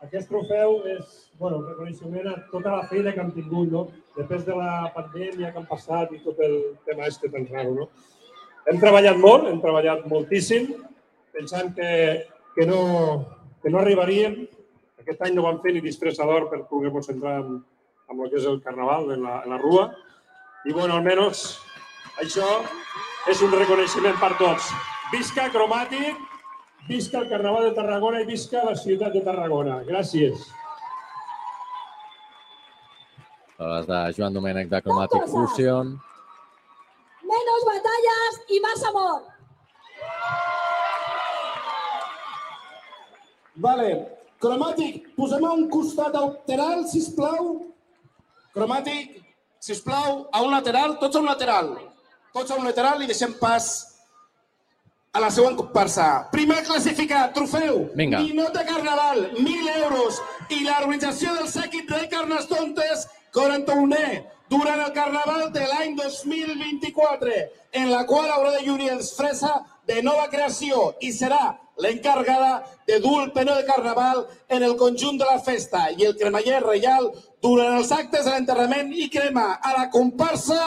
[0.04, 3.86] aquest trofeu és bueno, un reconeixement a tota la feina que hem tingut, no?
[4.18, 6.58] Després de la pandèmia que han passat i tot el
[6.88, 7.88] tema este tan raro, no?
[8.68, 10.74] Hem treballat molt, hem treballat moltíssim,
[11.32, 11.92] pensant que,
[12.58, 12.82] que, no,
[13.64, 14.42] que no arribaríem.
[15.06, 17.62] Aquest any no vam fer ni distressador per poder-nos centrar en,
[18.12, 19.94] en el que és el carnaval, en la, en la rua.
[20.66, 21.46] I, bueno, almenys
[22.22, 22.48] això
[23.30, 24.70] és un reconeixement per tots.
[25.12, 26.18] Visca Cromàtic,
[26.90, 29.82] visca el Carnaval de Tarragona i visca la ciutat de Tarragona.
[29.86, 30.48] Gràcies.
[33.60, 35.94] Paraules de Joan Domènech de Chromatic Fusion.
[37.24, 39.22] Menos batallas y más amor.
[43.56, 43.92] Vale.
[44.42, 47.54] Cromàtic, posem a un costat lateral, sisplau.
[48.54, 49.25] Cromàtic,
[49.66, 51.74] sisplau, a un lateral, tots a un lateral.
[52.36, 53.70] Tots a un lateral i deixem pas
[55.16, 56.28] a la següent comparsa.
[56.34, 57.86] Primer classificat, trofeu.
[57.96, 58.20] Vinga.
[58.22, 60.22] Ninot de Carnaval, 1.000 euros.
[60.52, 64.10] I l'organització del sèquit de Carnestoltes, 41è
[64.52, 67.38] durant el Carnaval de l'any 2024,
[67.82, 69.56] en la qual haurà de lluir els Fresa
[69.88, 75.18] de nova creació i serà l'encarregada de dur el penó de Carnaval en el conjunt
[75.20, 77.10] de la festa i el cremallet reial
[77.46, 80.60] durant els actes de l'enterrament i crema a la comparsa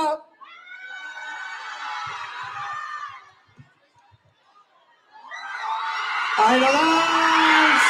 [6.39, 7.87] Aerodans!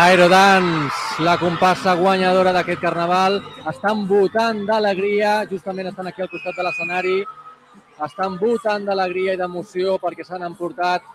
[0.00, 3.40] Aerodans, la comparsa guanyadora d'aquest carnaval,
[3.72, 7.16] estan votant d'alegria, justament estan aquí al costat de l'escenari,
[8.04, 11.08] estan votant d'alegria i d'emoció perquè s'han emportat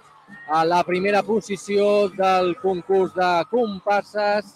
[0.50, 4.56] a la primera posició del concurs de comparses.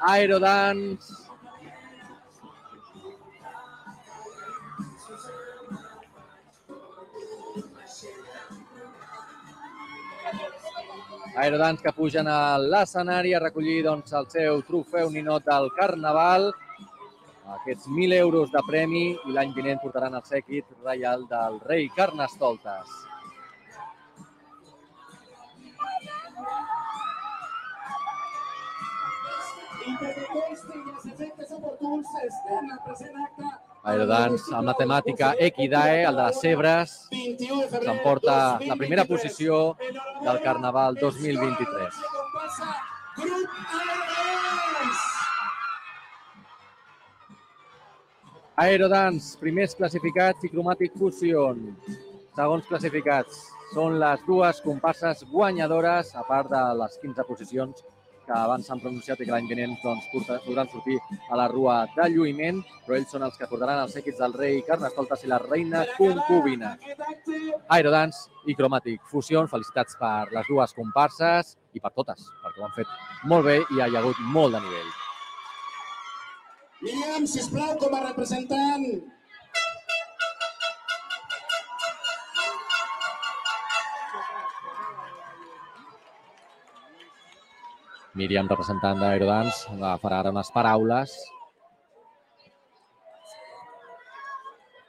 [0.00, 1.26] Aerodans,
[11.36, 16.50] Aerodans que pugen a l'escenari a recollir doncs, el seu trofeu ninot del Carnaval,
[17.60, 23.09] aquests 1.000 euros de premi i l'any vinent portaran el sèquit reial del rei Carnestoltes.
[33.82, 38.34] Aerodans amb la temàtica Equidae, el de les Cebres, 21 de febrer s'emporta
[38.70, 39.10] la primera 2023.
[39.12, 39.76] posició
[40.26, 42.02] del Carnaval 2023.
[42.20, 42.68] Comparsa
[43.16, 43.48] Grup
[48.60, 49.36] Aerodans!
[49.40, 51.62] Primers classificats i Chromatic Fusion,
[52.36, 53.38] segons classificats.
[53.72, 57.80] Són les dues comparses guanyadores, a part de les 15 posicions
[58.30, 60.98] que abans s'han pronunciat i que l'any vinent doncs, podran sortir
[61.30, 64.62] a la rua de lluïment, però ells són els que portaran els èquits del rei
[64.68, 66.76] Carnestoltes i la reina concubina.
[67.76, 72.76] Aerodans i Chromatic Fusion, felicitats per les dues comparses i per totes, perquè ho han
[72.78, 72.98] fet
[73.32, 74.92] molt bé i hi ha hagut molt de nivell.
[76.80, 78.86] Míriam, sisplau, com a representant
[88.18, 89.66] Míriam, representant d'Aerodans,
[90.02, 91.12] farà ara unes paraules.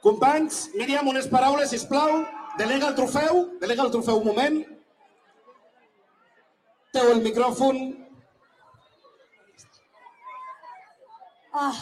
[0.02, 2.24] Companys, Míriam, unes paraules, sisplau.
[2.58, 4.56] Delega el trofeu, delega el trofeu un moment.
[6.92, 7.78] Teu el micròfon.
[11.52, 11.76] Ah,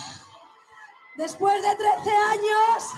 [1.17, 2.93] después de 13 años.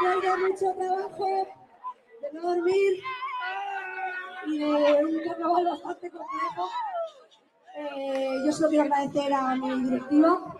[0.00, 1.46] De mucho trabajo,
[2.22, 3.02] de no dormir
[4.46, 6.70] y de un carnaval bastante complejo,
[7.76, 10.56] eh, yo solo quiero agradecer a mi directiva,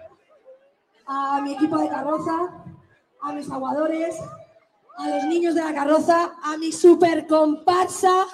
[1.06, 2.64] a mi equipo de carroza,
[3.22, 4.20] a mis aguadores,
[4.98, 8.26] a los niños de la carroza, a mi super comparsa,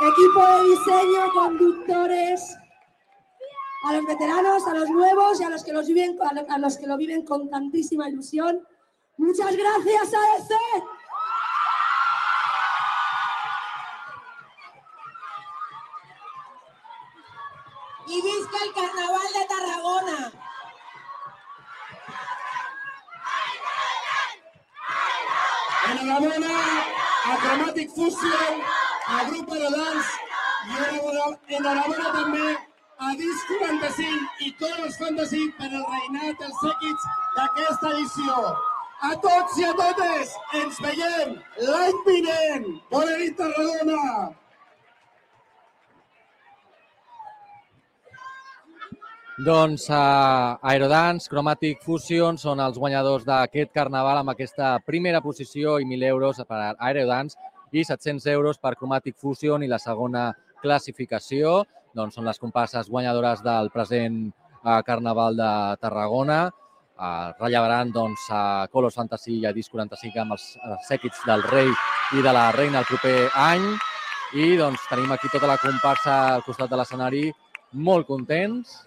[0.00, 2.58] equipo de diseño, conductores,
[3.84, 6.58] a los veteranos, a los nuevos y a los que, los viven, a lo- a
[6.58, 8.66] los que lo viven con tantísima ilusión.
[9.16, 10.84] Muchas gracias, AEC.
[18.06, 20.32] Y visca el carnaval de Tarragona.
[25.90, 26.58] Enhorabona
[27.24, 28.54] a Chromatic Fusion,
[29.06, 30.06] a Grup Aerodans
[30.68, 32.46] i enhorabona- enhorabona també
[33.02, 37.06] a Disc 45 i Coros Fantasy per el reinat dels èquits
[37.36, 38.36] d'aquesta edició.
[39.02, 41.32] A tots i a totes, ens veiem
[41.66, 42.68] l'any vinent.
[42.92, 44.04] Bona nit, Tarragona!
[49.42, 55.88] Doncs uh, Aerodance, Chromatic Fusion són els guanyadors d'aquest carnaval amb aquesta primera posició i
[55.88, 57.34] 1.000 euros per Aerodance
[57.72, 60.28] i 700 euros per Chromatic Fusion i la segona
[60.62, 65.52] classificació doncs, són les comparses guanyadores del present uh, Carnaval de
[65.82, 66.42] Tarragona.
[66.92, 70.44] Uh, rellevaran doncs, a Colors Fantasy i a Disc 45 amb els
[70.88, 71.70] sèquits del rei
[72.12, 73.66] i de la reina el proper any.
[74.38, 77.26] I doncs, tenim aquí tota la comparsa al costat de l'escenari
[77.72, 78.80] molt contents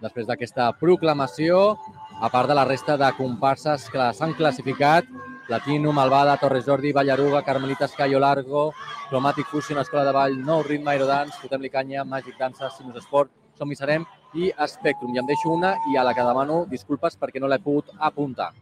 [0.00, 1.76] després d'aquesta proclamació,
[2.20, 5.08] a part de la resta de comparses que s'han classificat,
[5.50, 8.72] Platino, Malvada, Torres Jordi, Ballaruga, Carmelitas, Cayo Largo,
[9.08, 13.72] Chromatic Fusion, Escola de Ball, Nou Ritme, Aerodance, Fotem-li Canya, Magic Dansa, Sinus Sport, Som
[13.72, 14.04] hi serem
[14.38, 15.10] i Spectrum.
[15.10, 18.52] I em deixo una i a la que demano disculpes perquè no l'he pogut apuntar.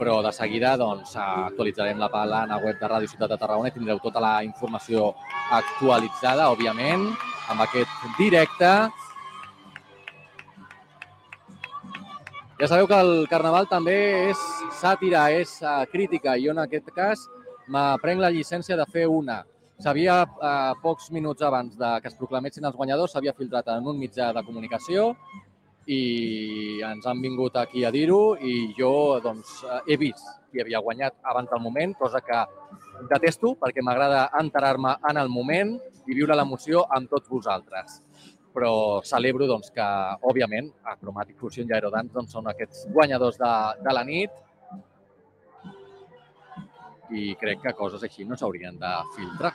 [0.00, 4.00] Però de seguida doncs, actualitzarem la plana web de Ràdio Ciutat de Tarragona i tindreu
[4.00, 5.12] tota la informació
[5.52, 7.10] actualitzada, òbviament,
[7.52, 8.72] amb aquest directe
[12.54, 13.94] Ja sabeu que el Carnaval també
[14.30, 14.42] és
[14.78, 17.24] sàtira, és uh, crítica, i jo en aquest cas
[17.66, 19.40] m'aprenc la llicència de fer una.
[19.82, 23.98] S'havia, uh, pocs minuts abans de que es proclamessin els guanyadors, s'havia filtrat en un
[23.98, 25.08] mitjà de comunicació
[25.90, 30.80] i ens han vingut aquí a dir-ho i jo doncs, eh, he vist qui havia
[30.80, 32.38] guanyat abans del moment, cosa que
[33.10, 35.74] detesto perquè m'agrada enterar-me en el moment
[36.06, 38.00] i viure l'emoció amb tots vosaltres.
[38.54, 39.86] Però celebro doncs, que,
[40.30, 43.52] òbviament, a Chromatic Fusion i Aerodance doncs, són aquests guanyadors de,
[43.82, 44.42] de la nit
[47.14, 49.52] i crec que coses així no s'haurien de filtrar.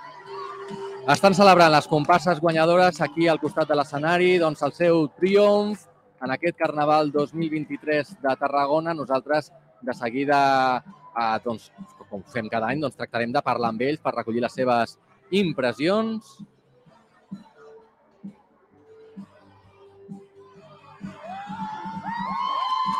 [1.09, 5.87] Estan celebrant les comparses guanyadores aquí al costat de l'escenari doncs, el seu triomf
[6.21, 8.93] en aquest Carnaval 2023 de Tarragona.
[8.93, 9.51] Nosaltres
[9.81, 10.83] de seguida,
[11.15, 11.71] eh, doncs,
[12.09, 14.97] com fem cada any, doncs, tractarem de parlar amb ells per recollir les seves
[15.31, 16.37] impressions.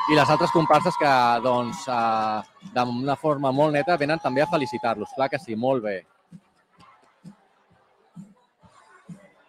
[0.09, 1.09] I les altres comparses que,
[1.45, 5.11] doncs, eh, d'una forma molt neta, venen també a felicitar-los.
[5.15, 5.99] Clar que sí, molt bé.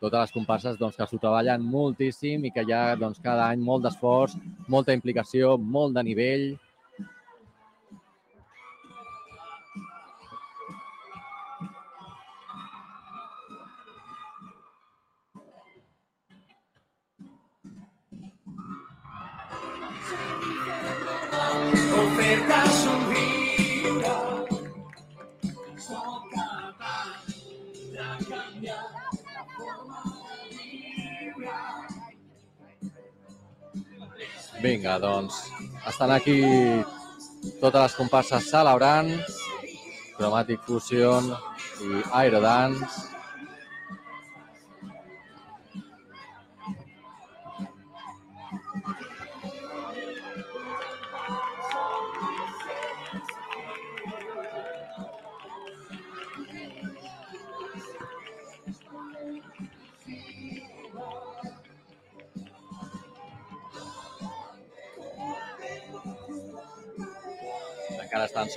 [0.01, 3.61] totes les comparses doncs, que s'ho treballen moltíssim i que hi ha doncs, cada any
[3.61, 4.37] molt d'esforç,
[4.73, 6.47] molta implicació, molt de nivell.
[34.61, 35.37] Vinga, doncs,
[35.89, 36.41] estan aquí
[37.63, 39.09] totes les comparses celebrant,
[40.19, 41.31] Chromatic Fusion
[41.87, 43.10] i Aerodance.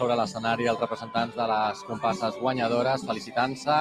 [0.03, 3.77] Sobre l'escenari els representants de les comparses guanyadores felicitant-se.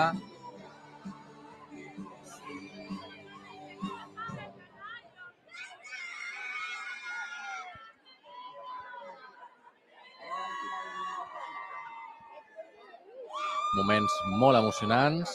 [13.80, 15.34] Moments molt emocionants.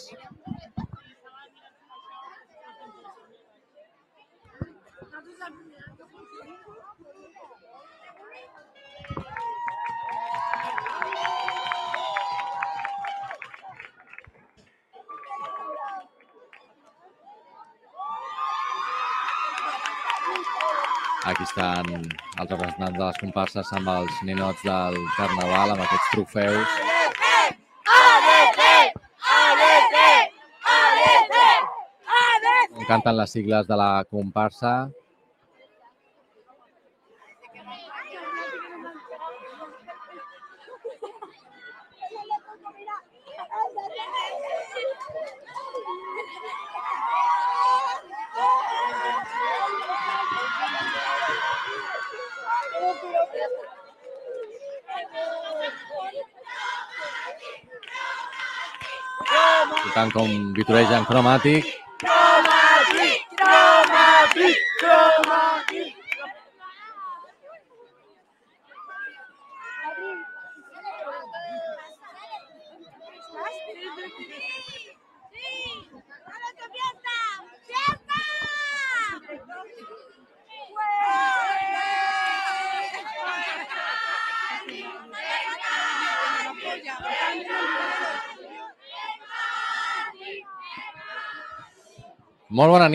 [21.27, 26.69] Aquí estan els representants de les comparses amb els ninots del Carnaval, amb aquests trofeus.
[32.77, 34.73] On canten les sigles de la comparsa.
[60.57, 61.67] Com vitoregen cromàtic.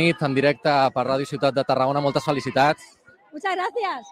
[0.03, 2.03] Nit, en directe per Ràdio Ciutat de Tarragona.
[2.05, 2.99] Moltes felicitats.
[3.33, 4.11] Muchas gracias.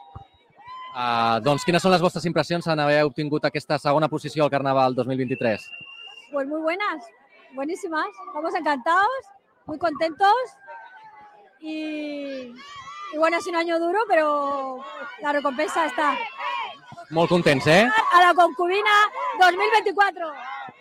[0.91, 4.97] Uh, doncs quines són les vostres impressions en haver obtingut aquesta segona posició al Carnaval
[4.97, 5.69] 2023?
[6.33, 7.05] Pues muy buenas,
[7.55, 8.09] buenísimas.
[8.27, 9.29] Estamos encantados,
[9.67, 10.35] muy contentos
[11.61, 12.53] y,
[13.13, 14.83] y bueno, ha sido un año duro, pero
[15.23, 16.17] la recompensa está.
[17.11, 17.89] Molt contents, eh?
[18.15, 18.91] A la concubina
[19.41, 20.27] 2024.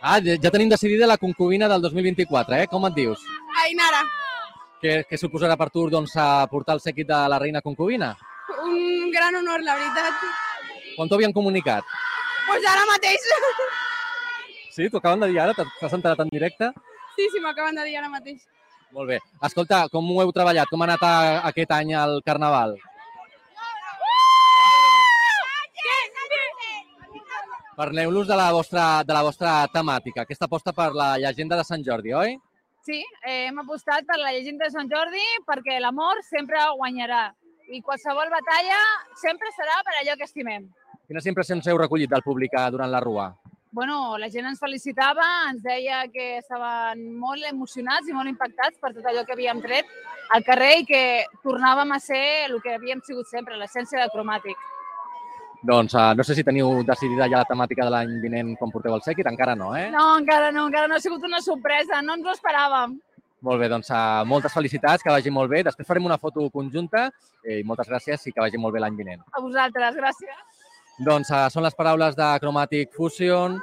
[0.02, 2.68] Ah, ja ja tenim decidida la concubina del 2024, eh?
[2.68, 3.24] Com et dius?
[3.66, 4.04] Ainara,
[4.80, 8.14] què, què suposarà per tu doncs, a portar el seguit de la reina concubina?
[8.64, 10.22] Un gran honor, la veritat.
[10.96, 11.84] Quan t'ho havien comunicat?
[11.84, 13.26] Doncs pues ara mateix.
[14.72, 14.88] Sí?
[14.88, 15.54] T'ho acaben de dir ara?
[15.58, 16.72] T'has enterat en directe?
[17.18, 18.46] Sí, sí, m'acaben de dir ara mateix.
[18.96, 19.20] Molt bé.
[19.46, 20.72] Escolta, com ho heu treballat?
[20.72, 21.16] Com ha anat a,
[21.52, 22.78] aquest any el Carnaval?
[27.80, 31.84] Parleu-los de, la vostra, de la vostra temàtica, aquesta aposta per la llegenda de Sant
[31.86, 32.34] Jordi, oi?
[32.90, 37.28] Sí, eh, hem apostat per la llegenda de Sant Jordi perquè l'amor sempre guanyarà
[37.70, 38.80] i qualsevol batalla
[39.22, 40.66] sempre serà per allò que estimem.
[41.06, 43.28] Quines impressions heu recollit del públic eh, durant la rua?
[43.70, 48.96] Bueno, la gent ens felicitava, ens deia que estaven molt emocionats i molt impactats per
[48.96, 49.86] tot allò que havíem tret
[50.34, 51.04] al carrer i que
[51.46, 54.58] tornàvem a ser el que havíem sigut sempre, l'essència de cromàtic.
[55.60, 58.94] Doncs uh, no sé si teniu decidida ja la temàtica de l'any vinent quan porteu
[58.96, 59.90] el sèquit, encara no, eh?
[59.92, 62.96] No, encara no, encara no ha sigut una sorpresa, no ens ho esperàvem.
[63.44, 65.62] Molt bé, doncs uh, moltes felicitats, que vagi molt bé.
[65.64, 67.06] Després farem una foto conjunta
[67.44, 69.22] eh, i moltes gràcies i que vagi molt bé l'any vinent.
[69.32, 70.66] A vosaltres, gràcies.
[71.08, 73.56] Doncs uh, són les paraules de Chromatic Fusion,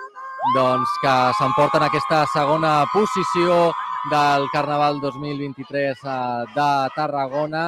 [0.55, 3.73] doncs, que s'emporten aquesta segona posició
[4.13, 7.67] del Carnaval 2023 uh, de Tarragona.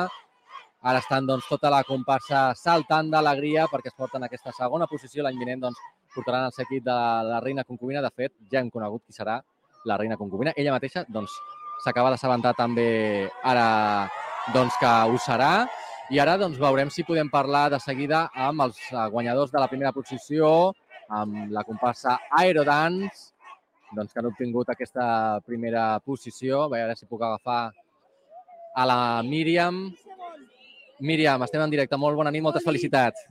[0.82, 5.24] Ara estan doncs, tota la comparsa saltant d'alegria perquè es porten aquesta segona posició.
[5.24, 5.78] L'any vinent doncs,
[6.14, 8.02] portaran el seguit de la reina concubina.
[8.04, 9.40] De fet, ja hem conegut qui serà
[9.84, 10.52] la reina concubina.
[10.56, 11.34] Ella mateixa doncs,
[11.82, 14.08] s'acaba d'assabentar també ara
[14.54, 15.66] doncs, que ho serà.
[16.10, 18.78] I ara doncs, veurem si podem parlar de seguida amb els
[19.12, 20.72] guanyadors de la primera posició,
[21.08, 23.32] amb la comparsa Aerodance,
[23.90, 26.62] doncs, que han obtingut aquesta primera posició.
[26.64, 27.72] A veure si puc agafar
[28.74, 29.88] a la Míriam.
[31.00, 31.96] Míriam, estem en directe.
[31.96, 33.24] Molt bona nit, moltes felicitats.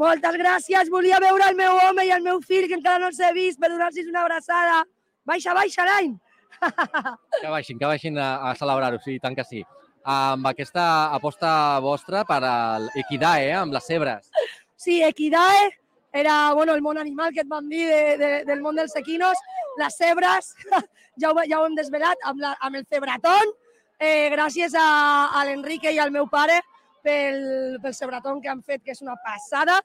[0.00, 0.90] Moltes gràcies.
[0.90, 3.60] Volia veure el meu home i el meu fill, que encara no els he vist,
[3.60, 4.82] per donar-los una abraçada.
[5.28, 6.14] Baixa, baixa, l'any!
[7.42, 9.64] Que baixin, que baixin a, a celebrar-ho, sí, tant que sí.
[10.06, 10.84] Amb aquesta
[11.14, 14.30] aposta vostra per l'Equidae, eh, amb les cebres.
[14.78, 15.70] Sí, Equidae
[16.12, 19.38] era bueno, el món animal que et vam dir de, de, del món dels equinos.
[19.80, 20.52] Les cebres,
[21.20, 23.54] ja ho, ja ho hem desvelat, amb, la, amb el cebratón,
[23.98, 24.86] eh, gràcies a,
[25.34, 26.60] a l'Enrique i al meu pare
[27.02, 29.80] pel, pel cebratón que han fet, que és una passada.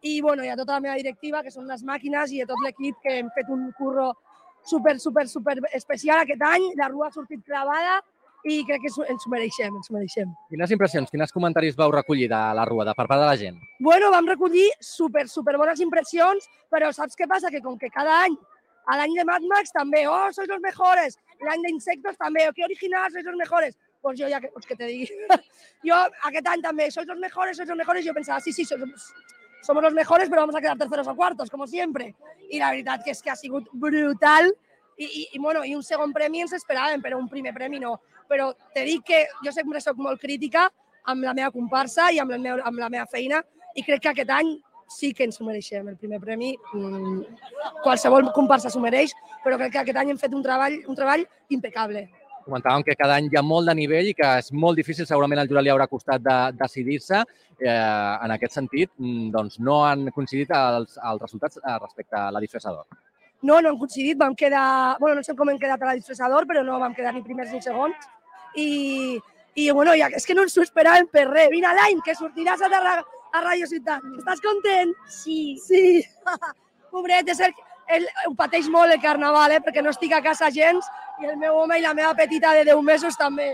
[0.00, 2.60] I, bueno, i a tota la meva directiva, que són unes màquines, i a tot
[2.64, 4.14] l'equip que hem fet un curro
[4.64, 6.70] super, super, super especial aquest any.
[6.80, 8.00] La rua ha sortit clavada
[8.48, 10.30] i crec que ens ens ho mereixem, ens ho mereixem.
[10.48, 13.58] Quines impressions, quins comentaris vau recollir de la rua, de per part de la gent?
[13.80, 17.52] Bueno, vam recollir super, super bones impressions, però saps què passa?
[17.52, 18.38] Que com que cada any,
[18.88, 22.64] a l'any de Mad Max també, oh, sois los mejores, l'any d'insectos també, oh, que
[22.64, 23.76] originals, sois los mejores.
[24.00, 25.08] Pues jo ja, que, pues que te digui.
[25.88, 25.96] jo
[26.28, 29.12] aquest any també, sois los mejores, sois los mejores, jo pensava, sí, sí, somos,
[29.62, 32.14] somos los mejores, pero vamos a quedar terceros o cuartos, como siempre.
[32.48, 34.48] I la veritat que és que ha sigut brutal
[34.96, 37.98] i, i, i, bueno, i un segon premi ens esperàvem, però un primer premi no.
[38.28, 40.68] Però te dic que jo sempre soc molt crítica
[41.08, 43.40] amb la meva comparsa i amb, el meu, amb la meva feina
[43.74, 44.56] i crec que aquest any
[44.90, 45.88] sí que ens ho mereixem.
[45.88, 47.20] El primer premi, mm,
[47.84, 49.14] qualsevol comparsa s'ho mereix,
[49.44, 52.08] però crec que aquest any hem fet un treball, un treball impecable.
[52.46, 55.42] Comentàvem que cada any hi ha molt de nivell i que és molt difícil, segurament
[55.42, 57.20] al jurat li haurà costat de decidir-se.
[57.60, 57.74] Eh,
[58.24, 62.40] en aquest sentit, mm, doncs no han coincidit els, els resultats eh, respecte a la
[62.40, 62.86] disfressador.
[63.42, 64.96] No, no hem coincidit, vam quedar...
[65.00, 67.52] Bueno, no sé com hem quedat a la disfressador, però no vam quedar ni primers
[67.52, 68.08] ni segons.
[68.56, 69.20] I,
[69.56, 71.48] i bueno, ja, és que no ens ho esperàvem per res.
[71.52, 72.98] Vine l'any, que sortiràs a, Tarra,
[73.32, 74.04] a Radio Ciutat.
[74.20, 74.92] Estàs content?
[75.08, 75.40] Sí.
[75.60, 76.00] Sí.
[76.92, 77.54] Pobret, és el,
[77.96, 80.86] el, ho pateix molt el carnaval, eh, perquè no estic a casa gens
[81.20, 83.52] i el meu home i la meva petita de 10 mesos també.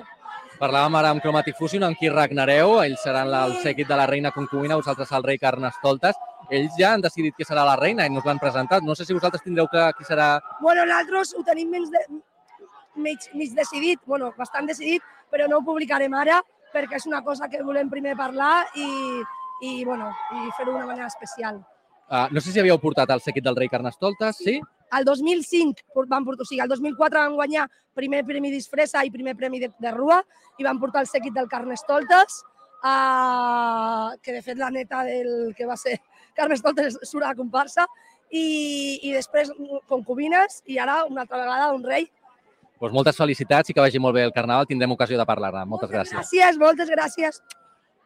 [0.57, 2.79] Parlàvem ara amb Chromatic Fusion, amb qui regnareu.
[2.81, 6.17] Ells seran el seguit de la reina concubina, vosaltres el rei Carnestoltes.
[6.49, 8.87] Ells ja han decidit qui serà la reina i nos l'han presentat.
[8.87, 10.39] No sé si vosaltres tindreu clar qui serà...
[10.63, 12.05] Bueno, nosaltres ho tenim menys de,
[12.97, 16.41] mig, mig decidit, bueno, bastant decidit, però no ho publicarem ara
[16.73, 18.89] perquè és una cosa que volem primer parlar i,
[19.63, 21.61] i, bueno, i fer-ho d'una manera especial.
[22.09, 24.61] Uh, no sé si havíeu portat el seguit del rei Carnestoltes, sí?
[24.95, 27.65] El 2005 por- van portar, o sigui, el 2004 van guanyar
[27.95, 30.21] primer premi disfressa i primer premi de, de rua
[30.59, 32.43] i van portar el seguit del Carnestoltes,
[32.85, 35.99] uh, que de fet la neta del que va ser
[36.37, 37.87] Carnestoltes surt a la comparsa,
[38.31, 39.51] i, i després
[39.89, 42.09] concubines i ara una altra vegada un rei.
[42.81, 44.67] Doncs moltes felicitats i que vagi molt bé el carnaval.
[44.69, 45.63] Tindrem ocasió de parlar-ne.
[45.65, 46.19] Moltes gràcies.
[46.19, 47.39] Gràcies, moltes gràcies.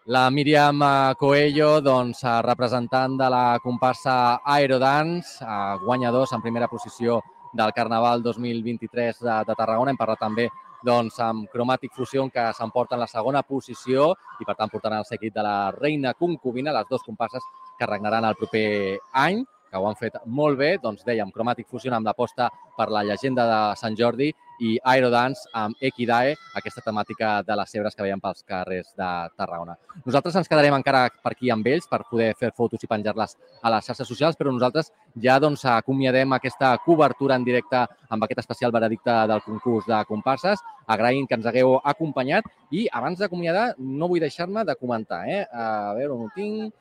[0.07, 6.69] La Míriam eh, Coello, doncs, eh, representant de la comparsa Aerodance, eh, guanyadors en primera
[6.69, 7.21] posició
[7.53, 9.93] del Carnaval 2023 de, de Tarragona.
[9.93, 10.49] Hem parlat també
[10.83, 15.37] doncs, amb Chromatic Fusion, que s'emporten la segona posició i, per tant, portaran el seguit
[15.37, 17.45] de la Reina Concubina, les dues comparses
[17.79, 20.79] que regnaran el proper any, que ho han fet molt bé.
[20.81, 25.77] Doncs dèiem, Chromatic Fusion amb l'aposta per la llegenda de Sant Jordi i Aerodance amb
[25.81, 29.77] Equidae, aquesta temàtica de les cebres que veiem pels carrers de Tarragona.
[30.05, 33.73] Nosaltres ens quedarem encara per aquí amb ells per poder fer fotos i penjar-les a
[33.74, 34.93] les xarxes socials, però nosaltres
[35.24, 40.61] ja doncs, acomiadem aquesta cobertura en directe amb aquest especial veredicte del concurs de comparses.
[40.91, 45.24] Agraïm que ens hagueu acompanyat i abans d'acomiadar no vull deixar-me de comentar.
[45.28, 45.45] Eh?
[45.51, 46.74] A veure on ho tinc.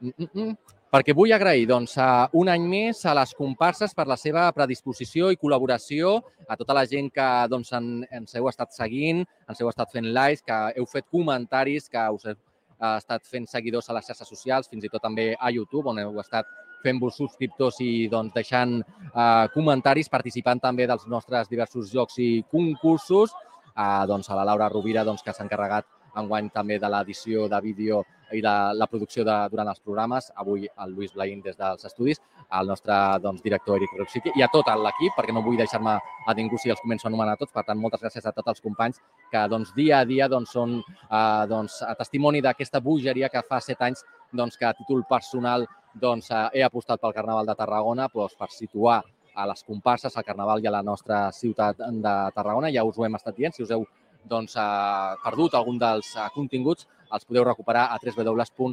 [0.00, 0.75] Mm, mm, mm.
[0.92, 5.32] Perquè vull agrair doncs, a un any més a les comparses per la seva predisposició
[5.32, 9.70] i col·laboració, a tota la gent que doncs, en, ens heu estat seguint, ens heu
[9.70, 13.98] estat fent likes, que heu fet comentaris, que us heu eh, estat fent seguidors a
[13.98, 16.48] les xarxes socials, fins i tot també a YouTube, on heu estat
[16.84, 23.34] fent-vos subscriptors i doncs, deixant eh, comentaris, participant també dels nostres diversos jocs i concursos,
[23.74, 27.60] eh, doncs, a la Laura Rovira, doncs, que s'ha encarregat enguany també de l'edició de
[27.60, 30.30] vídeo i de la producció de, durant els programes.
[30.36, 32.20] Avui el Lluís Blaín des dels estudis,
[32.58, 36.34] el nostre doncs, director Eric Roxiqui i a tot l'equip, perquè no vull deixar-me a
[36.34, 37.52] ningú si els començo a anomenar tots.
[37.54, 39.00] Per tant, moltes gràcies a tots els companys
[39.32, 43.60] que doncs, dia a dia doncs, són eh, doncs, a testimoni d'aquesta bogeria que fa
[43.60, 48.08] set anys doncs, que a títol personal doncs, eh, he apostat pel Carnaval de Tarragona
[48.12, 49.02] doncs, per situar
[49.36, 52.72] a les comparses, al Carnaval i a la nostra ciutat de Tarragona.
[52.72, 53.84] Ja us ho hem estat dient, si us heu
[54.26, 58.70] doncs, eh, perdut algun dels eh, continguts, els podeu recuperar a www.rctgn.cat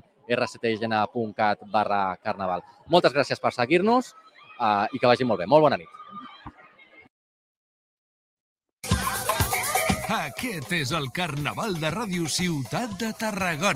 [1.72, 2.62] barra carnaval.
[2.88, 5.48] Moltes gràcies per seguir-nos eh, i que vagi molt bé.
[5.50, 5.90] Molt bona nit.
[10.14, 13.72] Aquest és el Carnaval de Ràdio Ciutat de Tarragona.